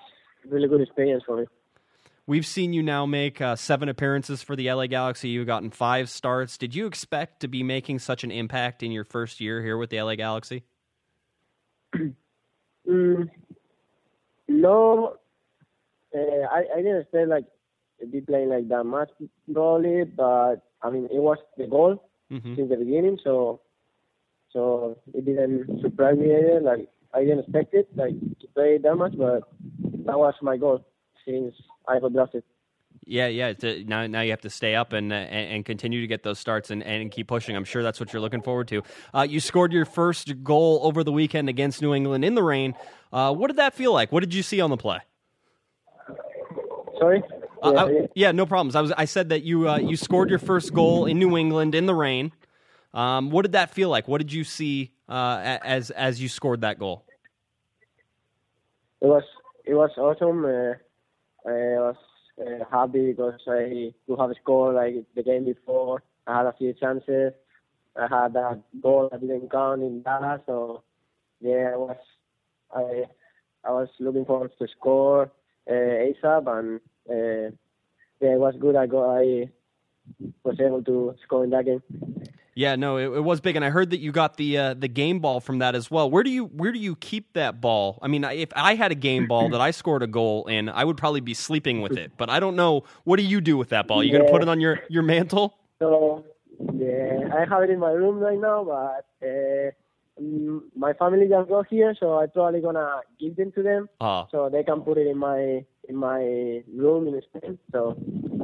[0.48, 1.46] really good experience for me.
[2.26, 5.28] We've seen you now make uh, seven appearances for the LA Galaxy.
[5.28, 6.56] You've gotten five starts.
[6.56, 9.90] Did you expect to be making such an impact in your first year here with
[9.90, 10.64] the LA Galaxy?
[12.86, 13.30] Mm,
[14.46, 15.16] no,
[16.14, 17.46] uh, I I didn't expect like
[17.98, 19.10] to be playing like that much
[19.50, 23.62] goalie, but I mean it was the goal hmm since the beginning, so
[24.52, 26.60] so it didn't surprise me either.
[26.60, 29.48] Like I didn't expect it like to play that much, but
[30.04, 30.84] that was my goal
[31.24, 31.54] since
[31.88, 32.42] I got drafted.
[33.06, 33.52] Yeah, yeah.
[33.86, 36.38] Now, now you have to stay up and, uh, and and continue to get those
[36.38, 37.54] starts and, and keep pushing.
[37.56, 38.82] I'm sure that's what you're looking forward to.
[39.12, 42.74] Uh, you scored your first goal over the weekend against New England in the rain.
[43.12, 44.10] Uh, what did that feel like?
[44.12, 45.00] What did you see on the play?
[46.98, 47.22] Sorry.
[47.62, 48.06] Uh, Yeah, I- yeah.
[48.14, 48.74] yeah, no problems.
[48.76, 51.74] I was I said that you uh, you scored your first goal in New England
[51.74, 52.32] in the rain.
[52.94, 54.06] Um, what did that feel like?
[54.06, 57.04] What did you see uh, as as you scored that goal?
[59.02, 59.24] it was
[59.66, 60.44] it was awesome.
[61.46, 61.96] I was
[62.40, 66.02] uh, happy because I could have scored like the game before.
[66.26, 67.32] I had a few chances.
[67.96, 70.82] I had that goal that didn't count in Dallas, so
[71.40, 71.96] yeah, I was
[72.74, 73.04] I
[73.64, 75.30] I was looking forward to score
[75.70, 77.54] uh, ASAP, and uh,
[78.20, 78.76] yeah, it was good.
[78.76, 79.50] I got I
[80.42, 81.82] was able to score in that game.
[82.56, 84.86] Yeah, no, it, it was big, and I heard that you got the uh, the
[84.86, 86.08] game ball from that as well.
[86.08, 87.98] Where do you where do you keep that ball?
[88.00, 90.84] I mean, if I had a game ball that I scored a goal in, I
[90.84, 92.12] would probably be sleeping with it.
[92.16, 92.84] But I don't know.
[93.04, 94.04] What do you do with that ball?
[94.04, 95.58] You gonna put it on your your mantle?
[95.80, 96.24] So
[96.74, 99.70] yeah, I have it in my room right now, but uh,
[100.22, 104.28] mm, my family just got here, so I'm probably gonna give them to them Ah,
[104.30, 107.58] so they can put it in my in my room in Spain.
[107.72, 107.96] So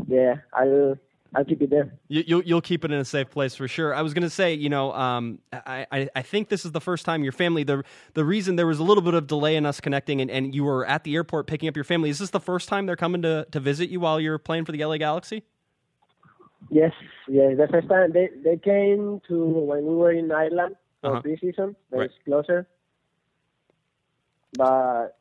[0.08, 0.96] yeah, I'll
[1.34, 1.92] I'll keep it there.
[2.08, 3.94] you, you'll you'll keep it in a safe place for sure.
[3.94, 7.04] I was gonna say, you know, um, I, I I think this is the first
[7.04, 9.80] time your family the the reason there was a little bit of delay in us
[9.80, 12.10] connecting, and, and you were at the airport picking up your family.
[12.10, 14.72] Is this the first time they're coming to to visit you while you're playing for
[14.72, 15.44] the LA Galaxy?
[16.68, 16.92] Yes,
[17.28, 17.56] yes.
[17.56, 21.22] The first time they they came to when we were in Ireland for Uh-huh.
[21.22, 21.76] preseason.
[21.92, 22.06] Right.
[22.10, 22.66] It's closer,
[24.58, 25.16] but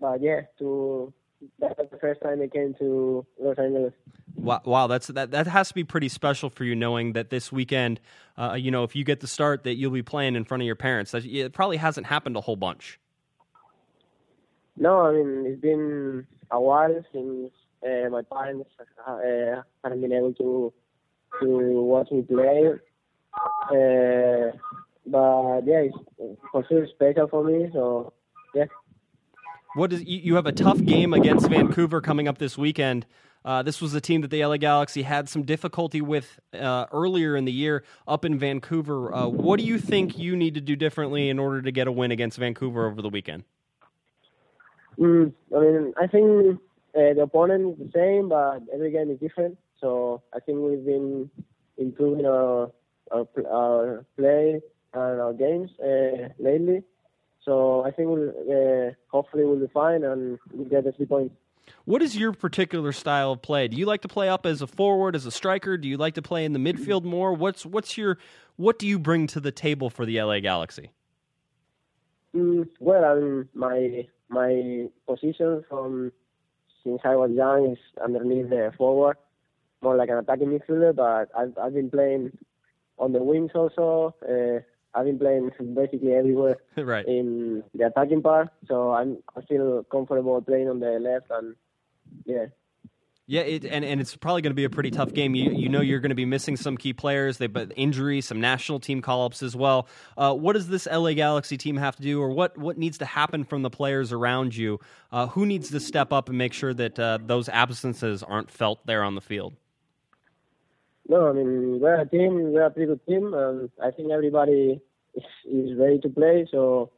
[0.00, 1.12] but yeah, to
[1.58, 3.92] that's the first time I came to Los Angeles.
[4.34, 5.30] Wow, wow, that's that.
[5.30, 8.00] That has to be pretty special for you, knowing that this weekend,
[8.36, 10.66] uh, you know, if you get the start, that you'll be playing in front of
[10.66, 11.12] your parents.
[11.12, 12.98] That it probably hasn't happened a whole bunch.
[14.76, 17.50] No, I mean it's been a while since
[17.84, 18.70] uh, my parents
[19.06, 20.72] uh, haven't been able to
[21.40, 21.46] to
[21.82, 22.70] watch me play.
[23.70, 24.56] Uh,
[25.06, 27.68] but yeah, it's for sure special for me.
[27.72, 28.12] So
[28.54, 28.66] yeah.
[29.74, 33.06] What is you you have a tough game against Vancouver coming up this weekend.
[33.44, 37.34] Uh, this was a team that the LA Galaxy had some difficulty with uh, earlier
[37.36, 39.12] in the year up in Vancouver.
[39.12, 41.92] Uh, what do you think you need to do differently in order to get a
[41.92, 43.44] win against Vancouver over the weekend?
[44.98, 46.60] Mm, I mean, I think
[46.94, 49.58] uh, the opponent is the same, but every game is different.
[49.80, 51.30] So I think we've been
[51.78, 52.70] improving our
[53.10, 54.60] our, our play
[54.94, 56.84] and our games uh, lately.
[57.44, 61.34] So I think we'll, uh, hopefully we'll be fine and we'll get the three points.
[61.84, 63.68] What is your particular style of play?
[63.68, 65.76] Do you like to play up as a forward, as a striker?
[65.76, 67.32] Do you like to play in the midfield more?
[67.32, 68.18] What's what's your
[68.56, 70.90] what do you bring to the table for the LA Galaxy?
[72.34, 76.12] Mm, well, I mean, my my position from
[76.84, 79.16] since I was young is underneath the forward,
[79.82, 80.94] more like an attacking midfielder.
[80.94, 82.36] But I've I've been playing
[82.98, 84.14] on the wings also.
[84.22, 84.60] Uh,
[84.94, 87.06] I've been playing basically everywhere right.
[87.06, 88.48] in the attacking part.
[88.68, 91.56] So I'm I feel comfortable playing on the left and
[92.24, 92.46] yeah.
[93.26, 95.34] Yeah, it, and and it's probably going to be a pretty tough game.
[95.36, 97.38] You you know you're going to be missing some key players.
[97.38, 99.86] They but injuries, some national team call ups as well.
[100.18, 103.04] Uh, what does this LA Galaxy team have to do, or what what needs to
[103.06, 104.80] happen from the players around you?
[105.12, 108.84] Uh, who needs to step up and make sure that uh, those absences aren't felt
[108.86, 109.54] there on the field?
[111.08, 112.52] No, I mean we're a team.
[112.52, 114.80] We're a pretty good team, and I think everybody
[115.14, 116.46] is, is ready to play.
[116.50, 116.90] So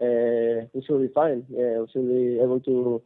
[0.00, 1.44] uh, we should be fine.
[1.48, 3.02] Yeah, we should be able to.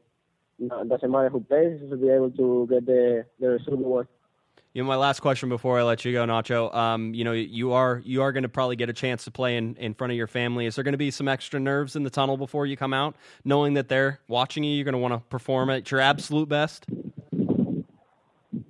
[0.58, 1.80] No, it doesn't matter who plays.
[1.80, 4.08] We should be able to get the the result we want.
[4.74, 6.74] You know, my last question before I let you go, Nacho.
[6.74, 9.58] Um, you know, you are you are going to probably get a chance to play
[9.58, 10.64] in, in front of your family.
[10.64, 13.14] Is there going to be some extra nerves in the tunnel before you come out,
[13.44, 14.74] knowing that they're watching you?
[14.74, 16.86] You're going to want to perform at your absolute best.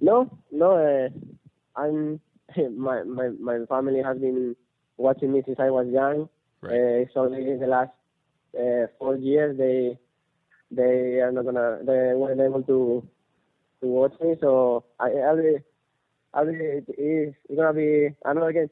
[0.00, 0.72] No, no.
[0.72, 1.08] Uh,
[1.76, 2.20] I'm
[2.76, 4.56] my my my family has been
[4.96, 6.28] watching me since I was young.
[6.60, 7.06] Right.
[7.14, 7.90] Uh, only in the last
[8.58, 9.98] uh, four years they
[10.70, 13.06] they are not gonna they weren't able to
[13.80, 14.36] to watch me.
[14.40, 15.56] So I I'll be
[16.34, 18.70] I'll be it, it's gonna be another game.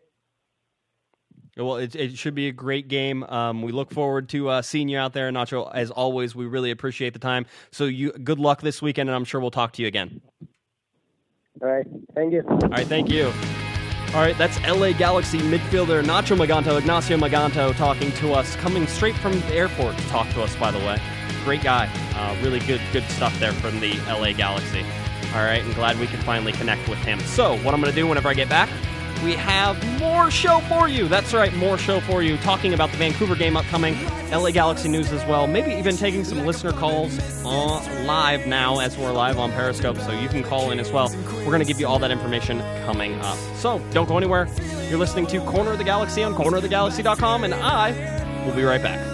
[1.57, 3.25] Well, it, it should be a great game.
[3.25, 5.71] Um, we look forward to uh, seeing you out there, Nacho.
[5.75, 7.45] As always, we really appreciate the time.
[7.71, 10.23] So, you good luck this weekend, and I'm sure we'll talk to you again.
[11.63, 12.43] All right, thank you.
[12.49, 13.33] All right, thank you.
[14.15, 19.15] All right, that's LA Galaxy midfielder Nacho Maganto, Ignacio Maganto, talking to us, coming straight
[19.17, 20.57] from the airport to talk to us.
[20.57, 20.99] By the way,
[21.45, 24.85] great guy, uh, really good, good stuff there from the LA Galaxy.
[25.35, 27.21] All right, I'm glad we could finally connect with him.
[27.21, 28.71] So, what I'm going to do whenever I get back,
[29.23, 31.09] we have more show for you.
[31.09, 32.37] That's right, more show for you.
[32.39, 33.97] Talking about the Vancouver game upcoming,
[34.31, 35.47] LA Galaxy news as well.
[35.47, 40.13] Maybe even taking some listener calls on live now as we're live on Periscope, so
[40.13, 41.11] you can call in as well.
[41.39, 43.37] We're going to give you all that information coming up.
[43.57, 44.49] So don't go anywhere.
[44.89, 49.10] You're listening to Corner of the Galaxy on cornerofthegalaxy.com, and I will be right back.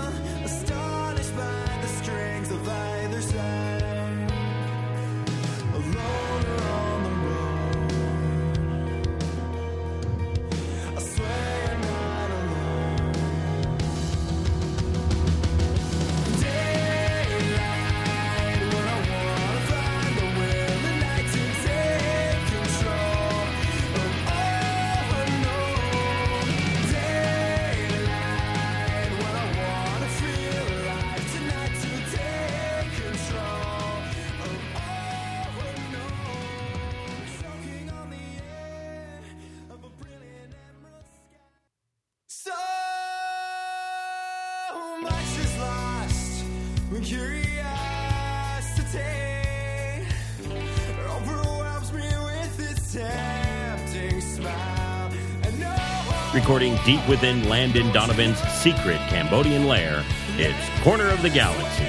[56.47, 60.05] Recording deep within Landon Donovan's secret Cambodian lair,
[60.37, 61.83] it's Corner of the Galaxy.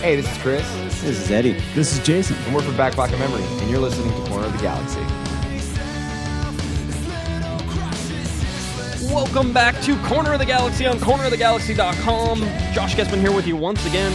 [0.00, 0.66] Hey, this is Chris,
[1.02, 2.38] This is Eddie, This is Jason.
[2.46, 5.00] and we're from Back Pocket Memory, and you're listening to Corner of the Galaxy.
[9.12, 12.38] Welcome back to Corner of the Galaxy on cornerofthegalaxy.com.
[12.72, 14.12] Josh Guesman here with you once again,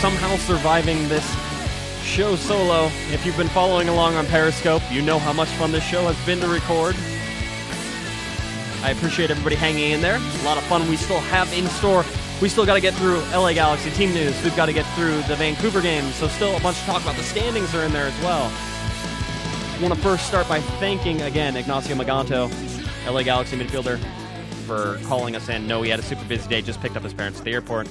[0.00, 1.30] somehow surviving this
[2.02, 2.86] show solo.
[3.12, 6.16] If you've been following along on Periscope, you know how much fun this show has
[6.24, 6.96] been to record.
[8.86, 10.14] I appreciate everybody hanging in there.
[10.14, 12.04] A lot of fun we still have in store
[12.40, 14.40] We still got to get through LA Galaxy team news.
[14.44, 16.04] We've got to get through the Vancouver game.
[16.12, 17.16] So still a bunch to talk about.
[17.16, 18.44] The standings are in there as well.
[19.82, 22.48] Want to first start by thanking again Ignacio Maganto,
[23.12, 23.98] LA Galaxy midfielder,
[24.66, 25.66] for calling us in.
[25.66, 26.62] No, he had a super busy day.
[26.62, 27.88] Just picked up his parents at the airport.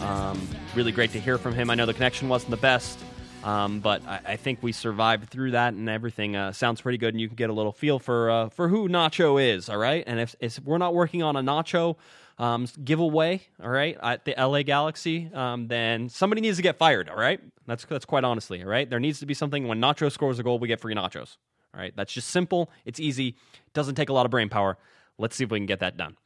[0.00, 1.70] Um, really great to hear from him.
[1.70, 2.98] I know the connection wasn't the best,
[3.44, 7.14] um, but I, I think we survived through that, and everything uh, sounds pretty good.
[7.14, 9.68] And you can get a little feel for uh, for who Nacho is.
[9.68, 11.96] All right, and if, if we're not working on a Nacho
[12.38, 17.08] um, giveaway, all right, at the LA Galaxy, um, then somebody needs to get fired.
[17.08, 18.62] All right, that's that's quite honestly.
[18.62, 20.94] All right, there needs to be something when Nacho scores a goal, we get free
[20.94, 21.36] nachos.
[21.74, 22.70] All right, that's just simple.
[22.84, 23.36] It's easy.
[23.72, 24.76] Doesn't take a lot of brain power.
[25.18, 26.16] Let's see if we can get that done.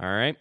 [0.00, 0.36] All right.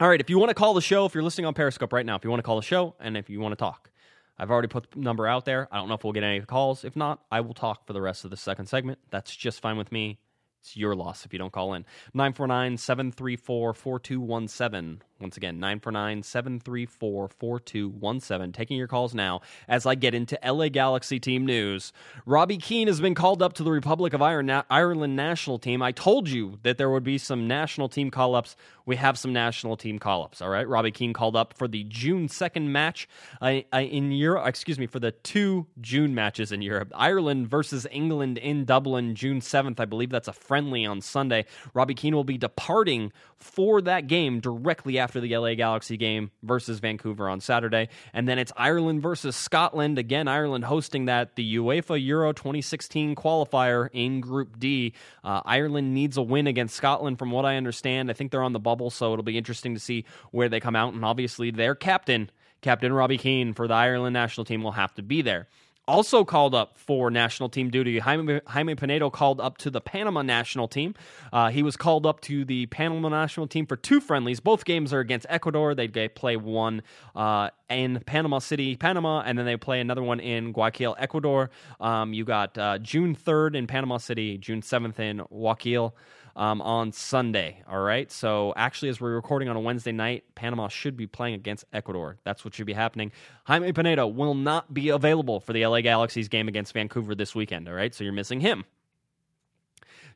[0.00, 2.04] All right, if you want to call the show, if you're listening on Periscope right
[2.04, 3.90] now, if you want to call the show and if you want to talk,
[4.38, 5.68] I've already put the number out there.
[5.70, 6.84] I don't know if we'll get any calls.
[6.84, 8.98] If not, I will talk for the rest of the second segment.
[9.10, 10.18] That's just fine with me.
[10.60, 11.84] It's your loss if you don't call in.
[12.14, 15.02] 949 734 4217.
[15.22, 18.52] Once again, 949 734 4217.
[18.52, 21.92] Taking your calls now as I get into LA Galaxy team news.
[22.26, 25.80] Robbie Keane has been called up to the Republic of Ireland national team.
[25.80, 28.56] I told you that there would be some national team call ups.
[28.84, 30.68] We have some national team call ups, all right?
[30.68, 33.08] Robbie Keane called up for the June 2nd match
[33.40, 36.90] uh, uh, in Europe, excuse me, for the two June matches in Europe.
[36.94, 39.78] Ireland versus England in Dublin, June 7th.
[39.78, 41.44] I believe that's a friendly on Sunday.
[41.74, 46.78] Robbie Keane will be departing for that game directly after the LA Galaxy game versus
[46.78, 47.88] Vancouver on Saturday.
[48.12, 49.98] And then it's Ireland versus Scotland.
[49.98, 54.94] Again, Ireland hosting that, the UEFA Euro 2016 qualifier in Group D.
[55.22, 58.10] Uh, Ireland needs a win against Scotland, from what I understand.
[58.10, 60.76] I think they're on the bubble, so it'll be interesting to see where they come
[60.76, 60.94] out.
[60.94, 65.02] And obviously, their captain, Captain Robbie Keane for the Ireland national team, will have to
[65.02, 65.48] be there.
[65.88, 70.22] Also called up for national team duty, Jaime, Jaime Penedo called up to the Panama
[70.22, 70.94] national team.
[71.32, 74.38] Uh, he was called up to the Panama national team for two friendlies.
[74.38, 75.74] Both games are against Ecuador.
[75.74, 76.82] They play one
[77.16, 81.50] uh, in Panama City, Panama, and then they play another one in Guayaquil, Ecuador.
[81.80, 85.96] Um, you got uh, June 3rd in Panama City, June 7th in Guayaquil
[86.36, 87.62] um, on Sunday.
[87.68, 88.10] All right.
[88.10, 92.18] So actually, as we're recording on a Wednesday night, Panama should be playing against Ecuador.
[92.24, 93.12] That's what should be happening.
[93.44, 97.68] Jaime Penedo will not be available for the LA Galaxy's game against Vancouver this weekend.
[97.68, 97.94] All right.
[97.94, 98.64] So you're missing him.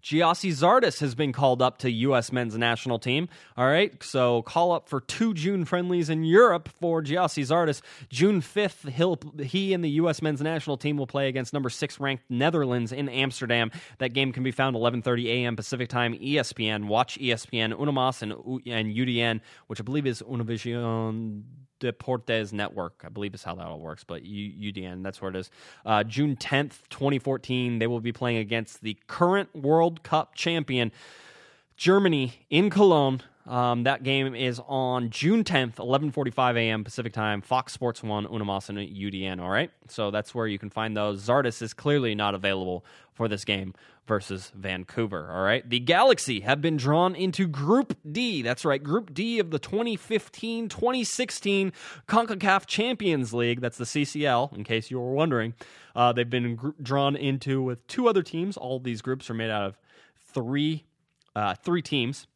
[0.06, 2.30] Gyasi Zardes has been called up to U.S.
[2.30, 3.28] men's national team.
[3.56, 7.82] All right, so call up for two June friendlies in Europe for Gyasi Zardes.
[8.08, 10.22] June 5th, he'll, he and the U.S.
[10.22, 13.72] men's national team will play against number six ranked Netherlands in Amsterdam.
[13.98, 15.56] That game can be found 11:30 a.m.
[15.56, 16.14] Pacific time.
[16.14, 16.86] ESPN.
[16.86, 21.42] Watch ESPN, UniMás, and, and UDN, which I believe is Univision
[21.80, 25.50] Deportes Network, I believe is how that all works, but UDN, that's where it is.
[25.84, 30.92] Uh, June 10th, 2014, they will be playing against the current World Cup champion,
[31.76, 33.22] Germany, in Cologne.
[33.46, 36.82] Um, that game is on June 10th, 11:45 a.m.
[36.82, 39.70] Pacific time, Fox Sports 1, UniMás and UDN, all right?
[39.88, 41.24] So that's where you can find those.
[41.24, 43.72] Zardes is clearly not available for this game
[44.06, 45.68] versus Vancouver, all right?
[45.68, 48.42] The Galaxy have been drawn into Group D.
[48.42, 51.72] That's right, Group D of the 2015-2016
[52.08, 53.60] CONCACAF Champions League.
[53.60, 55.54] That's the CCL, in case you were wondering.
[55.94, 58.56] Uh, they've been gr- drawn into with two other teams.
[58.56, 59.78] All these groups are made out of
[60.32, 60.84] three
[61.34, 62.26] uh, three teams.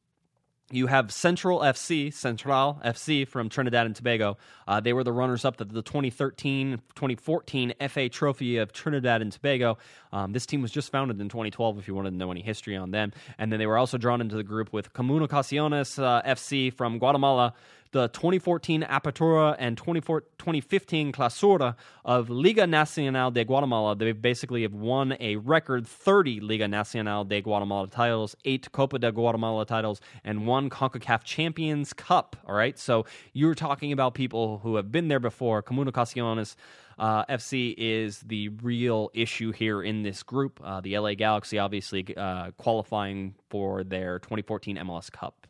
[0.73, 4.37] You have Central FC, Central FC from Trinidad and Tobago.
[4.69, 9.33] Uh, they were the runners up to the 2013 2014 FA Trophy of Trinidad and
[9.33, 9.79] Tobago.
[10.13, 12.77] Um, this team was just founded in 2012, if you wanted to know any history
[12.77, 13.13] on them.
[13.37, 17.53] And then they were also drawn into the group with Comunicaciones uh, FC from Guatemala,
[17.93, 21.75] the 2014 Apertura and 2015 Clausura
[22.05, 23.97] of Liga Nacional de Guatemala.
[23.97, 29.11] They basically have won a record 30 Liga Nacional de Guatemala titles, eight Copa de
[29.11, 32.37] Guatemala titles, and one CONCACAF Champions Cup.
[32.47, 35.63] All right, so you're talking about people who have been there before.
[35.63, 36.55] Comunicaciones.
[36.99, 40.61] Uh, FC is the real issue here in this group.
[40.63, 45.47] Uh, the LA Galaxy, obviously, uh, qualifying for their 2014 MLS Cup.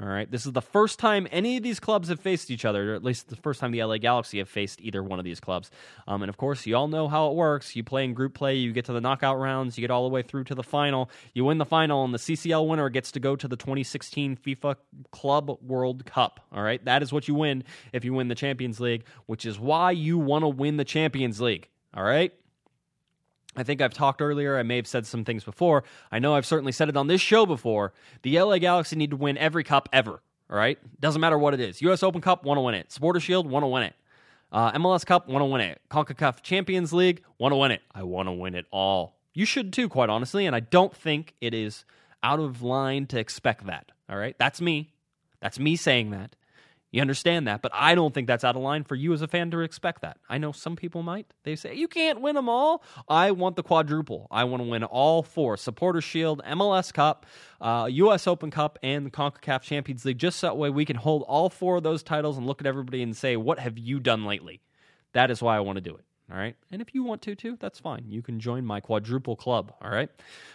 [0.00, 0.28] All right.
[0.28, 3.04] This is the first time any of these clubs have faced each other, or at
[3.04, 5.70] least the first time the LA Galaxy have faced either one of these clubs.
[6.08, 7.76] Um, and of course, you all know how it works.
[7.76, 10.12] You play in group play, you get to the knockout rounds, you get all the
[10.12, 13.20] way through to the final, you win the final, and the CCL winner gets to
[13.20, 14.74] go to the 2016 FIFA
[15.12, 16.40] Club World Cup.
[16.50, 16.84] All right.
[16.84, 20.18] That is what you win if you win the Champions League, which is why you
[20.18, 21.68] want to win the Champions League.
[21.96, 22.32] All right.
[23.56, 24.58] I think I've talked earlier.
[24.58, 25.84] I may have said some things before.
[26.10, 27.92] I know I've certainly said it on this show before.
[28.22, 30.20] The LA Galaxy need to win every cup ever.
[30.50, 30.78] All right?
[31.00, 31.80] Doesn't matter what it is.
[31.82, 32.92] US Open Cup, want to win it.
[32.92, 33.94] Supporter Shield, want to win it.
[34.52, 35.80] Uh, MLS Cup, want to win it.
[35.90, 37.82] CONCACAF Champions League, want to win it.
[37.92, 39.16] I want to win it all.
[39.32, 40.46] You should too, quite honestly.
[40.46, 41.84] And I don't think it is
[42.22, 43.90] out of line to expect that.
[44.08, 44.36] All right?
[44.38, 44.92] That's me.
[45.40, 46.36] That's me saying that.
[46.94, 49.26] You understand that, but I don't think that's out of line for you as a
[49.26, 50.16] fan to expect that.
[50.28, 51.26] I know some people might.
[51.42, 52.84] They say, you can't win them all.
[53.08, 54.28] I want the quadruple.
[54.30, 57.26] I want to win all four Supporter Shield, MLS Cup,
[57.60, 58.28] uh, U.S.
[58.28, 60.18] Open Cup, and the CONCACAF Champions League.
[60.18, 62.66] Just so that way we can hold all four of those titles and look at
[62.68, 64.60] everybody and say, what have you done lately?
[65.14, 66.04] That is why I want to do it.
[66.32, 66.56] All right.
[66.70, 68.06] And if you want to, too, that's fine.
[68.08, 69.74] You can join my quadruple club.
[69.82, 70.08] All right.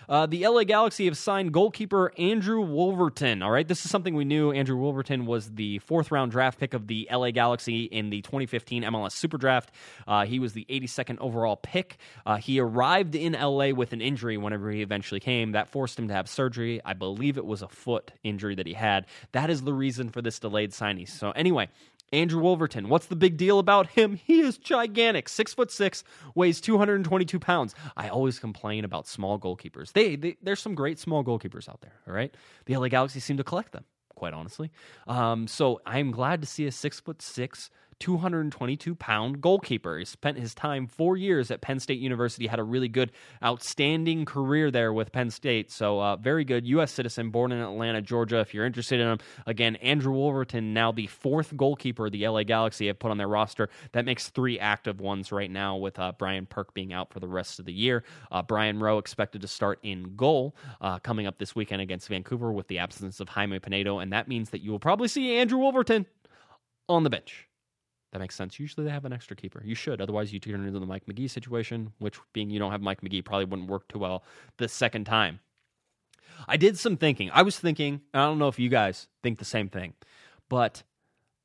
[0.07, 3.43] Uh, the LA Galaxy have signed goalkeeper Andrew Wolverton.
[3.43, 3.67] All right.
[3.67, 4.51] This is something we knew.
[4.51, 8.81] Andrew Wolverton was the fourth round draft pick of the LA Galaxy in the 2015
[8.81, 9.71] MLS Super Draft.
[10.07, 11.97] Uh, he was the 82nd overall pick.
[12.25, 15.51] Uh, he arrived in LA with an injury whenever he eventually came.
[15.51, 16.81] That forced him to have surgery.
[16.83, 19.05] I believe it was a foot injury that he had.
[19.33, 21.05] That is the reason for this delayed signing.
[21.05, 21.69] So, anyway,
[22.11, 22.89] Andrew Wolverton.
[22.89, 24.15] What's the big deal about him?
[24.15, 26.03] He is gigantic, six foot six,
[26.35, 27.75] weighs 222 pounds.
[27.97, 29.93] I always complain about small goalkeepers.
[29.93, 31.93] They, they there's some great small goalkeepers out there.
[32.07, 32.33] All right,
[32.65, 33.85] the LA Galaxy seem to collect them.
[34.15, 34.69] Quite honestly,
[35.07, 37.69] um, so I'm glad to see a six foot six
[37.99, 39.97] 222 pound goalkeeper.
[39.97, 43.11] He spent his time four years at Penn State University, had a really good,
[43.43, 45.71] outstanding career there with Penn State.
[45.71, 46.91] So, uh, very good U.S.
[46.91, 48.39] citizen, born in Atlanta, Georgia.
[48.39, 52.87] If you're interested in him, again, Andrew Wolverton, now the fourth goalkeeper the LA Galaxy
[52.87, 53.69] have put on their roster.
[53.91, 57.27] That makes three active ones right now, with uh, Brian Perk being out for the
[57.27, 58.03] rest of the year.
[58.31, 62.51] Uh, Brian Rowe expected to start in goal uh, coming up this weekend against Vancouver
[62.51, 65.59] with the absence of Jaime Penedo, and that means that you will probably see Andrew
[65.59, 66.05] Wolverton
[66.87, 67.48] on the bench.
[68.11, 68.59] That makes sense.
[68.59, 69.61] Usually they have an extra keeper.
[69.63, 70.01] You should.
[70.01, 73.23] Otherwise, you turn into the Mike McGee situation, which being you don't have Mike McGee
[73.23, 74.23] probably wouldn't work too well
[74.57, 75.39] the second time.
[76.47, 77.29] I did some thinking.
[77.33, 79.93] I was thinking, I don't know if you guys think the same thing,
[80.47, 80.83] but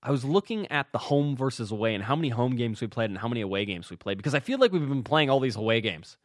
[0.02, 3.10] I was looking at the home versus away and how many home games we played
[3.10, 5.40] and how many away games we played because I feel like we've been playing all
[5.40, 6.16] these away games.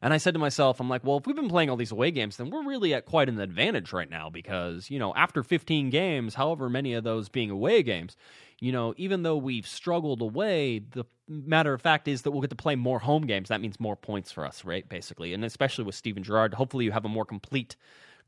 [0.00, 2.10] And I said to myself, I'm like, well, if we've been playing all these away
[2.10, 5.90] games, then we're really at quite an advantage right now because, you know, after 15
[5.90, 8.16] games, however many of those being away games,
[8.60, 12.50] you know, even though we've struggled away, the matter of fact is that we'll get
[12.50, 13.48] to play more home games.
[13.48, 14.88] That means more points for us, right?
[14.88, 15.34] Basically.
[15.34, 17.76] And especially with Steven Gerrard, hopefully you have a more complete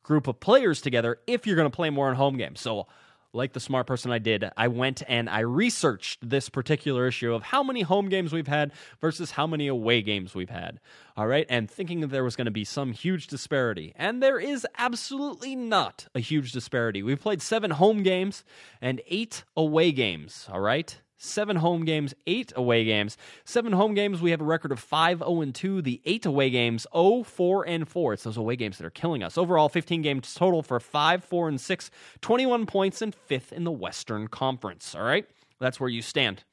[0.02, 2.60] group of players together if you're going to play more in home games.
[2.60, 2.86] So,
[3.32, 7.42] like the smart person I did, I went and I researched this particular issue of
[7.42, 10.80] how many home games we've had versus how many away games we've had.
[11.16, 13.92] All right, and thinking that there was going to be some huge disparity.
[13.96, 17.02] And there is absolutely not a huge disparity.
[17.02, 18.44] We've played seven home games
[18.80, 20.48] and eight away games.
[20.50, 20.98] All right.
[21.22, 23.18] Seven home games, eight away games.
[23.44, 25.82] Seven home games, we have a record of 5 0 2.
[25.82, 28.14] The eight away games, 0 4 and 4.
[28.14, 29.36] It's those away games that are killing us.
[29.36, 31.90] Overall, 15 games total for 5 4 and 6,
[32.22, 34.94] 21 points, and fifth in the Western Conference.
[34.94, 35.26] All right?
[35.58, 36.44] That's where you stand.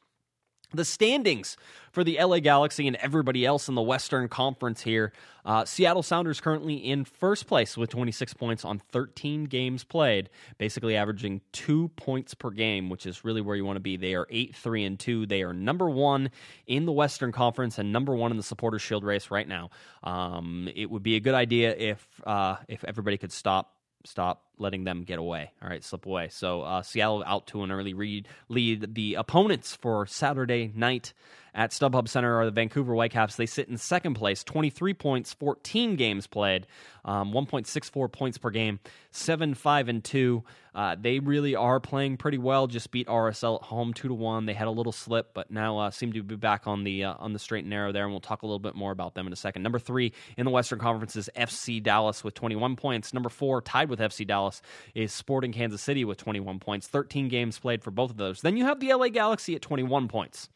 [0.73, 1.55] The standings
[1.91, 5.13] for the LA Galaxy and everybody else in the Western Conference here.
[5.45, 10.97] Uh, Seattle Sounders currently in first place with 26 points on 13 games played, basically
[10.97, 13.95] averaging two points per game, which is really where you want to be.
[13.95, 15.25] They are 8 3 and 2.
[15.25, 16.31] They are number one
[16.65, 19.69] in the Western Conference and number one in the Supporters Shield race right now.
[20.03, 24.83] Um, it would be a good idea if, uh, if everybody could stop stop letting
[24.83, 25.51] them get away.
[25.61, 26.29] All right, slip away.
[26.29, 28.95] So uh, Seattle out to an early read, lead.
[28.95, 31.13] The opponents for Saturday night
[31.57, 33.35] at StubHub Center are the Vancouver Whitecaps.
[33.35, 36.67] They sit in second place, 23 points, 14 games played,
[37.03, 38.79] um, 1.64 points per game,
[39.11, 40.43] 7 5 and 2.
[40.75, 42.67] Uh, they really are playing pretty well.
[42.67, 44.45] Just beat RSL at home 2 to 1.
[44.45, 47.15] They had a little slip, but now uh, seem to be back on the uh,
[47.17, 49.25] on the straight and narrow there, and we'll talk a little bit more about them
[49.25, 49.63] in a second.
[49.63, 53.11] Number 3 in the Western Conference is FC Dallas with 21 points.
[53.11, 54.61] Number 4 tied with FC Dallas
[54.95, 56.87] is Sporting Kansas City with 21 points.
[56.87, 58.41] 13 games played for both of those.
[58.41, 60.49] Then you have the LA Galaxy at 21 points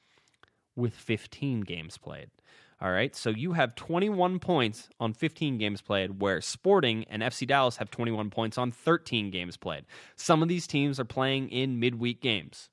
[0.76, 2.30] with 15 games played.
[2.82, 7.46] All right, so you have 21 points on 15 games played, where Sporting and FC
[7.46, 9.86] Dallas have 21 points on 13 games played.
[10.16, 12.70] Some of these teams are playing in midweek games.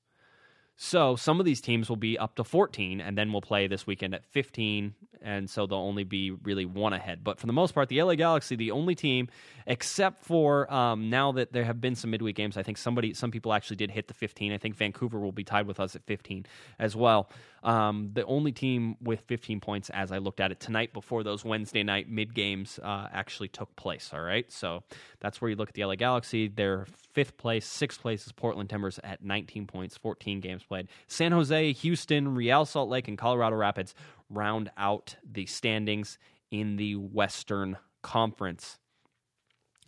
[0.77, 3.87] So some of these teams will be up to 14, and then we'll play this
[3.87, 7.25] weekend at 15, and so they'll only be really one ahead.
[7.25, 9.29] But for the most part, the LA Galaxy, the only team,
[9.66, 13.31] except for um, now that there have been some midweek games, I think somebody, some
[13.31, 14.53] people actually did hit the 15.
[14.53, 16.47] I think Vancouver will be tied with us at 15
[16.79, 17.29] as well.
[17.62, 21.45] Um, the only team with 15 points, as I looked at it tonight before those
[21.45, 24.11] Wednesday night mid games uh, actually took place.
[24.12, 24.85] All right, so
[25.21, 26.49] that's where you look at the LA Galaxy.
[26.49, 30.89] They're fifth place, sixth place is Portland Timbers at 19 points, 14 games played.
[31.09, 33.95] San Jose, Houston, Real Salt Lake, and Colorado Rapids
[34.31, 36.18] round out the standings
[36.51, 38.79] in the Western Conference.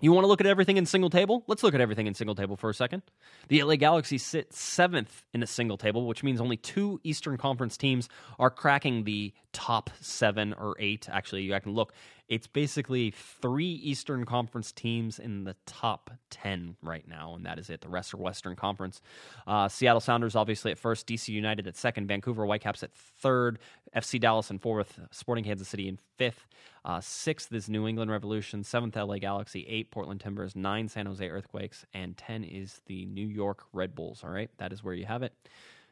[0.03, 1.45] You want to look at everything in single table?
[1.47, 3.03] Let's look at everything in single table for a second.
[3.49, 7.77] The LA Galaxy sit seventh in a single table, which means only two Eastern Conference
[7.77, 11.09] teams are cracking the top seven or eight.
[11.11, 11.93] Actually, you can look.
[12.29, 17.71] It's basically three Eastern Conference teams in the top 10 right now, and that is
[17.71, 17.81] it.
[17.81, 19.03] The rest are Western Conference.
[19.49, 23.59] Uh, Seattle Sounders, obviously, at first, DC United at second, Vancouver Whitecaps at third,
[23.97, 26.47] FC Dallas in fourth, Sporting Kansas City in fifth.
[26.85, 31.29] Uh, sixth is New England Revolution, seventh, LA Galaxy, eight, Portland Timbers, nine, San Jose
[31.29, 34.23] Earthquakes, and 10 is the New York Red Bulls.
[34.23, 35.35] All right, that is where you have it.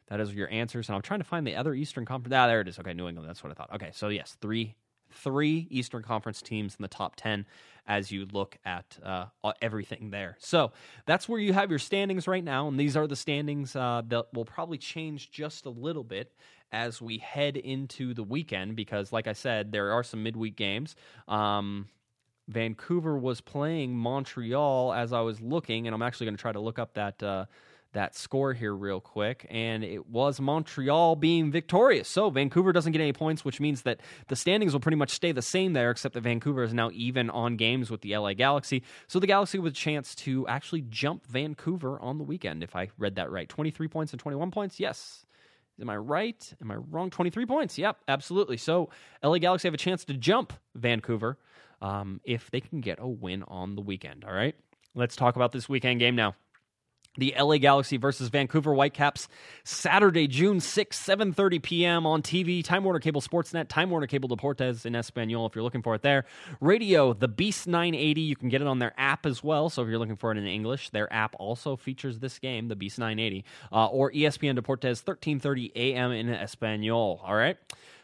[0.09, 0.89] That is your answers.
[0.89, 2.33] And I'm trying to find the other Eastern Conference.
[2.35, 2.79] Ah, there it is.
[2.79, 3.29] Okay, New England.
[3.29, 3.73] That's what I thought.
[3.73, 4.75] Okay, so yes, three
[5.11, 7.45] three Eastern Conference teams in the top 10
[7.87, 9.25] as you look at uh,
[9.61, 10.37] everything there.
[10.39, 10.71] So
[11.05, 12.67] that's where you have your standings right now.
[12.67, 16.33] And these are the standings uh, that will probably change just a little bit
[16.71, 20.95] as we head into the weekend because, like I said, there are some midweek games.
[21.27, 21.87] Um,
[22.47, 26.59] Vancouver was playing Montreal as I was looking, and I'm actually going to try to
[26.59, 27.21] look up that.
[27.21, 27.45] Uh,
[27.93, 32.07] that score here real quick, and it was Montreal being victorious.
[32.07, 35.31] So Vancouver doesn't get any points, which means that the standings will pretty much stay
[35.31, 38.83] the same there, except that Vancouver is now even on games with the LA Galaxy.
[39.07, 42.89] So the Galaxy with a chance to actually jump Vancouver on the weekend, if I
[42.97, 43.49] read that right.
[43.49, 44.79] 23 points and 21 points?
[44.79, 45.25] Yes.
[45.81, 46.53] Am I right?
[46.61, 47.09] Am I wrong?
[47.09, 47.77] 23 points.
[47.77, 48.57] Yep, absolutely.
[48.57, 48.89] So
[49.23, 51.37] LA Galaxy have a chance to jump Vancouver
[51.81, 54.25] um, if they can get a win on the weekend.
[54.25, 54.55] All right.
[54.93, 56.35] Let's talk about this weekend game now
[57.17, 59.27] the LA Galaxy versus Vancouver Whitecaps
[59.63, 62.05] Saturday, June 6, 7:30 p.m.
[62.05, 65.81] on TV, Time Warner Cable Sportsnet, Time Warner Cable Deportes in Espanol if you're looking
[65.81, 66.25] for it there.
[66.61, 69.69] Radio, the Beast 980, you can get it on their app as well.
[69.69, 72.75] So if you're looking for it in English, their app also features this game, the
[72.75, 76.11] Beast 980, uh, or ESPN Deportes 13:30 a.m.
[76.11, 77.21] in Espanol.
[77.23, 77.57] All right.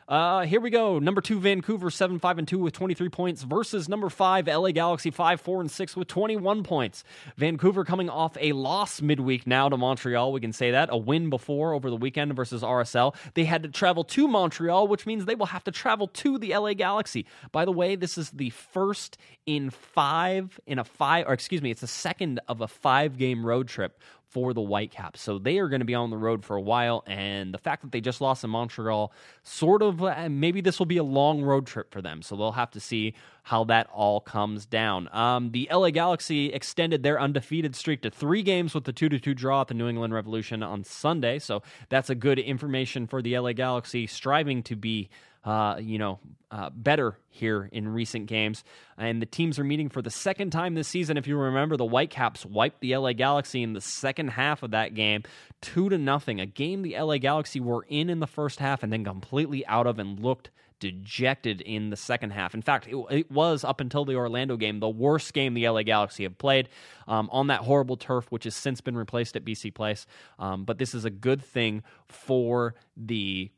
[0.07, 0.99] Uh, here we go.
[0.99, 5.09] Number two, Vancouver, 7 5 and 2 with 23 points versus number five, LA Galaxy,
[5.09, 7.03] 5 4 and 6 with 21 points.
[7.37, 10.31] Vancouver coming off a loss midweek now to Montreal.
[10.31, 10.89] We can say that.
[10.91, 13.15] A win before over the weekend versus RSL.
[13.33, 16.55] They had to travel to Montreal, which means they will have to travel to the
[16.55, 17.25] LA Galaxy.
[17.51, 21.71] By the way, this is the first in five, in a five, or excuse me,
[21.71, 23.99] it's the second of a five game road trip
[24.35, 25.21] for the Whitecaps.
[25.21, 27.05] So they are going to be on the road for a while.
[27.07, 29.13] And the fact that they just lost in Montreal,
[29.43, 32.21] sort of, uh, maybe this will be a long road trip for them.
[32.21, 33.13] So they'll have to see
[33.43, 35.07] how that all comes down.
[35.13, 39.33] Um, the LA Galaxy extended their undefeated streak to three games with the 2 2
[39.33, 41.39] draw at the New England Revolution on Sunday.
[41.39, 45.07] So that's a good information for the LA Galaxy, striving to be.
[45.45, 46.19] Uh, you know,
[46.51, 48.63] uh, better here in recent games.
[48.97, 51.17] And the teams are meeting for the second time this season.
[51.17, 54.95] If you remember, the Whitecaps wiped the LA Galaxy in the second half of that
[54.95, 55.23] game,
[55.61, 56.39] two to nothing.
[56.39, 59.85] A game the LA Galaxy were in in the first half and then completely out
[59.85, 62.53] of and looked dejected in the second half.
[62.53, 65.83] In fact, it, it, was up until the Orlando game the worst game the LA
[65.83, 66.69] Galaxy have played
[67.07, 70.05] um, on that horrible turf, which has since been replaced at BC Place.
[70.37, 73.51] Um, but this is a good thing for the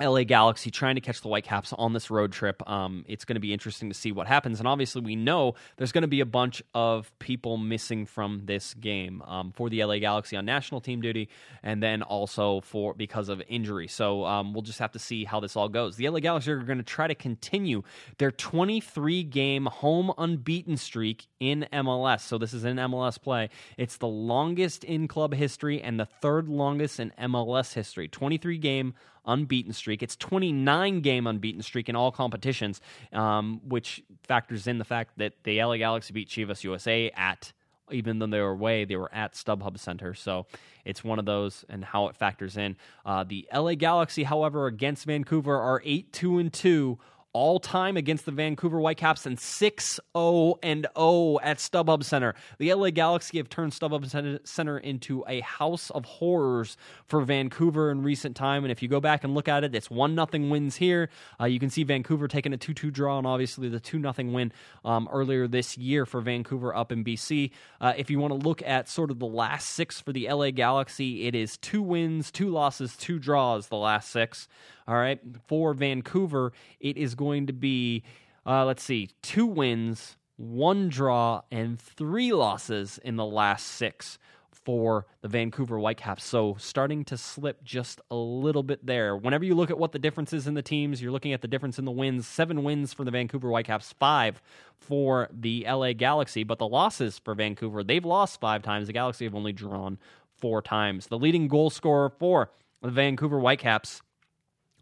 [0.00, 2.68] LA Galaxy trying to catch the Whitecaps on this road trip.
[2.68, 4.58] Um, it's going to be interesting to see what happens.
[4.58, 8.74] And obviously, we know there's going to be a bunch of people missing from this
[8.74, 11.28] game um, for the LA Galaxy on national team duty,
[11.62, 13.88] and then also for because of injury.
[13.88, 15.96] So um, we'll just have to see how this all goes.
[15.96, 17.82] The LA Galaxy are going to try to continue
[18.18, 22.20] their 23 game home unbeaten streak in MLS.
[22.20, 23.50] So this is in MLS play.
[23.76, 28.08] It's the longest in club history and the third longest in MLS history.
[28.08, 28.94] 23 game
[29.26, 30.02] unbeaten streak.
[30.02, 32.80] It's 29 game unbeaten streak in all competitions,
[33.12, 37.52] um, which factors in the fact that the LA Galaxy beat Chivas USA at
[37.92, 40.14] even though they were away, they were at StubHub Center.
[40.14, 40.46] So
[40.84, 42.76] it's one of those and how it factors in.
[43.04, 46.98] Uh, the LA Galaxy, however, against Vancouver are 8 2 and 2
[47.32, 52.34] all time against the Vancouver Whitecaps and 6 0 and 0 at StubHub Center.
[52.58, 56.76] The LA Galaxy have turned StubHub Center into a house of horrors
[57.06, 58.64] for Vancouver in recent time.
[58.64, 61.08] And if you go back and look at it, it's 1 0 wins here.
[61.40, 64.14] Uh, you can see Vancouver taking a 2 2 draw, and obviously the 2 0
[64.30, 64.52] win
[64.84, 67.50] um, earlier this year for Vancouver up in BC.
[67.80, 70.50] Uh, if you want to look at sort of the last six for the LA
[70.50, 74.48] Galaxy, it is two wins, two losses, two draws, the last six.
[74.90, 75.20] All right.
[75.46, 78.02] For Vancouver, it is going to be,
[78.46, 84.18] uh, let's see, two wins, one draw, and three losses in the last six
[84.64, 86.24] for the Vancouver Whitecaps.
[86.24, 89.14] So starting to slip just a little bit there.
[89.14, 91.48] Whenever you look at what the difference is in the teams, you're looking at the
[91.48, 92.26] difference in the wins.
[92.26, 94.40] Seven wins for the Vancouver Whitecaps, five
[94.78, 96.42] for the LA Galaxy.
[96.42, 98.86] But the losses for Vancouver, they've lost five times.
[98.86, 99.98] The Galaxy have only drawn
[100.38, 101.08] four times.
[101.08, 102.50] The leading goal scorer for
[102.80, 104.00] the Vancouver Whitecaps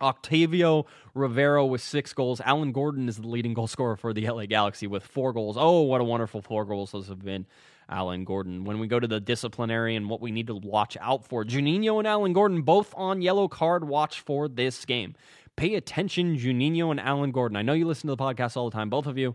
[0.00, 2.40] Octavio Rivero with six goals.
[2.40, 5.56] Alan Gordon is the leading goal scorer for the LA Galaxy with four goals.
[5.58, 7.46] Oh, what a wonderful four goals those have been.
[7.90, 8.64] Alan Gordon.
[8.64, 11.98] When we go to the disciplinary and what we need to watch out for, Juninho
[11.98, 15.14] and Alan Gordon both on yellow card watch for this game.
[15.56, 17.56] pay attention, Juninho and Alan Gordon.
[17.56, 19.34] I know you listen to the podcast all the time, both of you.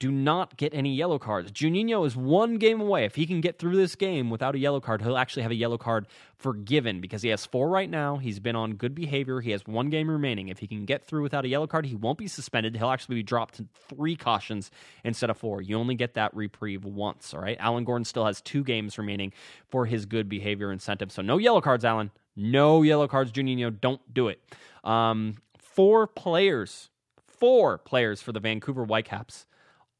[0.00, 1.52] Do not get any yellow cards.
[1.52, 3.04] Juninho is one game away.
[3.04, 5.54] If he can get through this game without a yellow card, he'll actually have a
[5.56, 6.06] yellow card
[6.38, 8.16] forgiven because he has four right now.
[8.16, 9.42] He's been on good behavior.
[9.42, 10.48] He has one game remaining.
[10.48, 12.78] If he can get through without a yellow card, he won't be suspended.
[12.78, 14.70] He'll actually be dropped to three cautions
[15.04, 15.60] instead of four.
[15.60, 17.58] You only get that reprieve once, all right?
[17.60, 19.34] Alan Gordon still has two games remaining
[19.68, 21.12] for his good behavior incentive.
[21.12, 22.10] So no yellow cards, Alan.
[22.34, 23.78] No yellow cards, Juninho.
[23.78, 24.40] Don't do it.
[24.82, 26.88] Um, four players,
[27.26, 29.44] four players for the Vancouver Whitecaps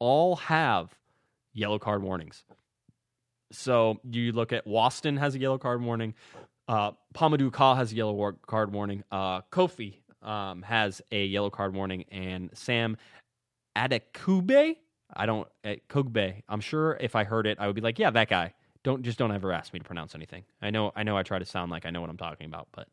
[0.01, 0.97] all have
[1.53, 2.43] yellow card warnings.
[3.53, 6.15] So you look at Waston has a yellow card warning.
[6.67, 9.05] Uh, Pa Modou Kah has a yellow war- card warning.
[9.11, 12.97] Uh, Kofi um, has a yellow card warning, and Sam
[13.77, 14.77] Adekube,
[15.13, 16.43] I don't uh, Kugbe.
[16.49, 18.55] I'm sure if I heard it, I would be like, yeah, that guy.
[18.83, 20.45] Don't just don't ever ask me to pronounce anything.
[20.63, 22.69] I know I know I try to sound like I know what I'm talking about,
[22.73, 22.89] but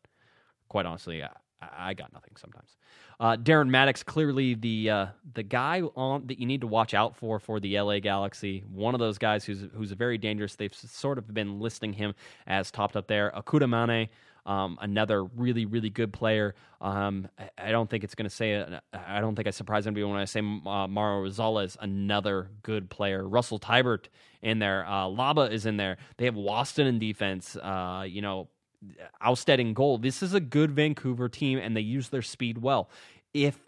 [0.68, 1.30] quite honestly, I,
[1.60, 2.76] I got nothing sometimes.
[3.20, 7.16] Uh, Darren Mattocks, clearly the uh, the guy on that you need to watch out
[7.16, 8.62] for for the LA Galaxy.
[8.72, 10.54] One of those guys who's who's very dangerous.
[10.54, 12.14] They've sort of been listing him
[12.46, 13.32] as topped up there.
[13.36, 14.08] Akuda Mane,
[14.46, 16.54] um, another really really good player.
[16.80, 17.28] Um,
[17.58, 18.54] I, don't think it's going to say.
[18.54, 22.88] uh, I don't think I surprise anybody when I say uh, Mauro Rosales, another good
[22.88, 23.26] player.
[23.26, 24.06] Russell Teibert
[24.42, 24.86] in there.
[24.86, 25.96] Uh, Laba is in there.
[26.18, 27.56] They have Waston in defense.
[27.56, 28.48] Uh, you know.
[29.20, 29.98] Ousted in goal.
[29.98, 32.90] This is a good Vancouver team, and they use their speed well.
[33.34, 33.58] If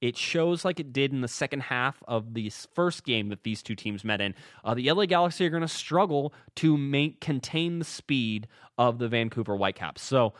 [0.00, 3.62] it shows like it did in the second half of the first game that these
[3.62, 7.78] two teams met in, uh, the LA Galaxy are going to struggle to make, contain
[7.78, 10.02] the speed of the Vancouver Whitecaps.
[10.02, 10.34] So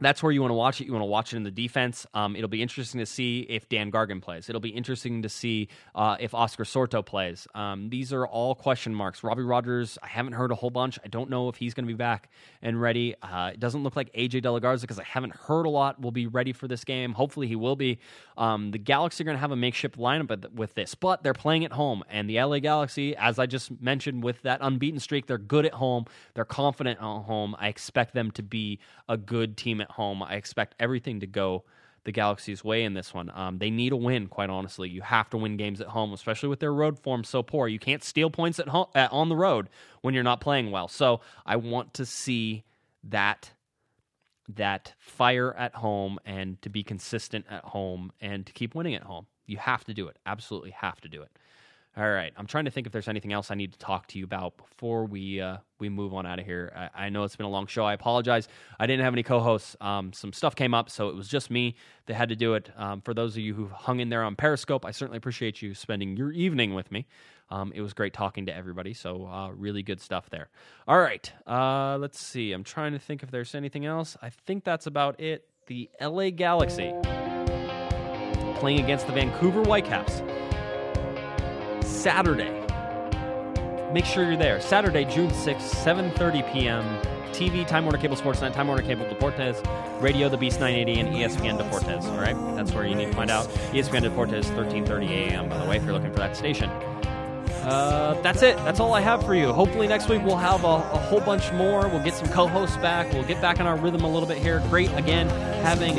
[0.00, 0.86] that's where you want to watch it.
[0.86, 2.06] You want to watch it in the defense.
[2.14, 4.48] Um, it'll be interesting to see if Dan Gargan plays.
[4.48, 7.46] It'll be interesting to see uh, if Oscar Sorto plays.
[7.54, 9.22] Um, these are all question marks.
[9.22, 10.98] Robbie Rogers, I haven't heard a whole bunch.
[11.04, 12.30] I don't know if he's going to be back
[12.62, 13.14] and ready.
[13.22, 16.26] Uh, it doesn't look like AJ Delagarza because I haven't heard a lot will be
[16.26, 17.12] ready for this game.
[17.12, 17.98] Hopefully he will be.
[18.36, 21.64] Um, the Galaxy are going to have a makeshift lineup with- this, but they're playing
[21.64, 22.04] at home.
[22.08, 25.74] And the LA Galaxy, as I just mentioned, with that unbeaten streak, they're good at
[25.74, 26.04] home.
[26.34, 27.56] They're confident at home.
[27.58, 28.78] I expect them to be
[29.08, 30.22] a good team at home.
[30.22, 31.64] I expect everything to go
[32.04, 33.30] the Galaxy's way in this one.
[33.34, 34.88] Um, they need a win, quite honestly.
[34.88, 37.68] You have to win games at home, especially with their road form so poor.
[37.68, 39.68] You can't steal points at home at, on the road
[40.00, 40.88] when you're not playing well.
[40.88, 42.64] So I want to see
[43.04, 43.52] that
[44.48, 49.02] that fire at home and to be consistent at home and to keep winning at
[49.02, 49.26] home.
[49.44, 50.18] You have to do it.
[50.24, 51.30] Absolutely have to do it.
[51.96, 54.18] All right, I'm trying to think if there's anything else I need to talk to
[54.18, 56.72] you about before we uh, we move on out of here.
[56.94, 57.84] I, I know it's been a long show.
[57.84, 58.46] I apologize.
[58.78, 59.76] I didn't have any co-hosts.
[59.80, 61.74] Um, some stuff came up, so it was just me
[62.06, 62.70] that had to do it.
[62.76, 65.74] Um, for those of you who hung in there on Periscope, I certainly appreciate you
[65.74, 67.06] spending your evening with me.
[67.50, 68.94] Um, it was great talking to everybody.
[68.94, 70.50] So uh, really good stuff there.
[70.86, 72.52] All right, uh, let's see.
[72.52, 74.16] I'm trying to think if there's anything else.
[74.22, 75.48] I think that's about it.
[75.66, 76.94] The LA Galaxy
[78.58, 80.22] playing against the Vancouver Whitecaps.
[81.98, 82.64] Saturday.
[83.92, 84.60] Make sure you're there.
[84.60, 86.84] Saturday, June 6th, 7.30 p.m.
[87.32, 89.60] TV, Time Warner Cable Sportsnet, Time Warner Cable Deportes,
[90.00, 92.04] Radio, The Beast 980, and ESPN Deportes.
[92.04, 92.36] All right?
[92.56, 93.46] That's where you need to find out.
[93.72, 96.70] ESPN Deportes, 13.30 a.m., by the way, if you're looking for that station.
[97.68, 98.56] Uh, that's it.
[98.58, 99.52] That's all I have for you.
[99.52, 101.88] Hopefully next week we'll have a, a whole bunch more.
[101.88, 103.12] We'll get some co-hosts back.
[103.12, 104.62] We'll get back in our rhythm a little bit here.
[104.70, 105.28] Great again
[105.62, 105.96] having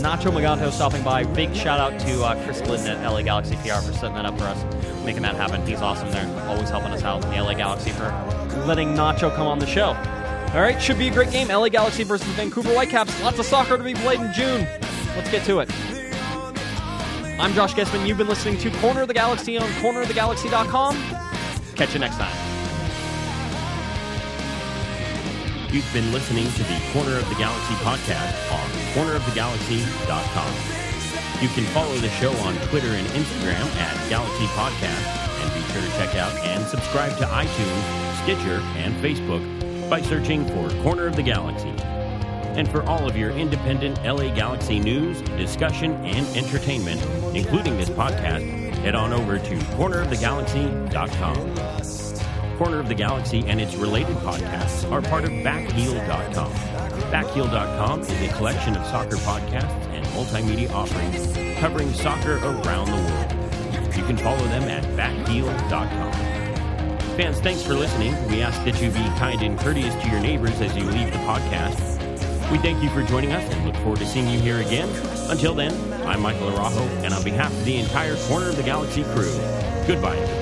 [0.00, 1.24] Nacho Maganto stopping by.
[1.24, 4.38] Big shout out to uh, Chris Glidden at LA Galaxy PR for setting that up
[4.38, 4.62] for us,
[5.04, 5.66] making that happen.
[5.66, 7.22] He's awesome there, always helping us out.
[7.22, 8.08] The LA Galaxy for
[8.66, 9.96] letting Nacho come on the show.
[10.54, 11.48] All right, should be a great game.
[11.48, 13.22] LA Galaxy versus Vancouver Whitecaps.
[13.22, 14.66] Lots of soccer to be played in June.
[15.16, 15.70] Let's get to it.
[17.40, 18.06] I'm Josh Guesman.
[18.06, 20.96] You've been listening to Corner of the Galaxy on cornerofthegalaxy.com.
[21.74, 22.52] Catch you next time.
[25.72, 30.81] You've been listening to the Corner of the Galaxy podcast on cornerofthegalaxy.com.
[31.42, 35.82] You can follow the show on Twitter and Instagram at Galaxy Podcast, and be sure
[35.82, 37.82] to check out and subscribe to iTunes,
[38.22, 39.42] Stitcher, and Facebook
[39.90, 41.74] by searching for Corner of the Galaxy.
[42.54, 47.02] And for all of your independent LA Galaxy news, discussion, and entertainment,
[47.34, 52.56] including this podcast, head on over to cornerofthegalaxy.com.
[52.56, 56.52] Corner of the Galaxy and its related podcasts are part of Backheel.com.
[57.10, 61.26] Backheel.com is a collection of soccer podcasts multimedia offerings
[61.58, 63.96] covering soccer around the world.
[63.96, 66.12] You can follow them at backheel.com.
[67.16, 68.14] Fans, thanks for listening.
[68.28, 71.18] We ask that you be kind and courteous to your neighbors as you leave the
[71.18, 71.80] podcast.
[72.50, 74.88] We thank you for joining us and look forward to seeing you here again.
[75.30, 75.72] Until then,
[76.06, 79.32] I'm Michael Arajo, and on behalf of the entire Corner of the Galaxy crew,
[79.86, 80.41] goodbye.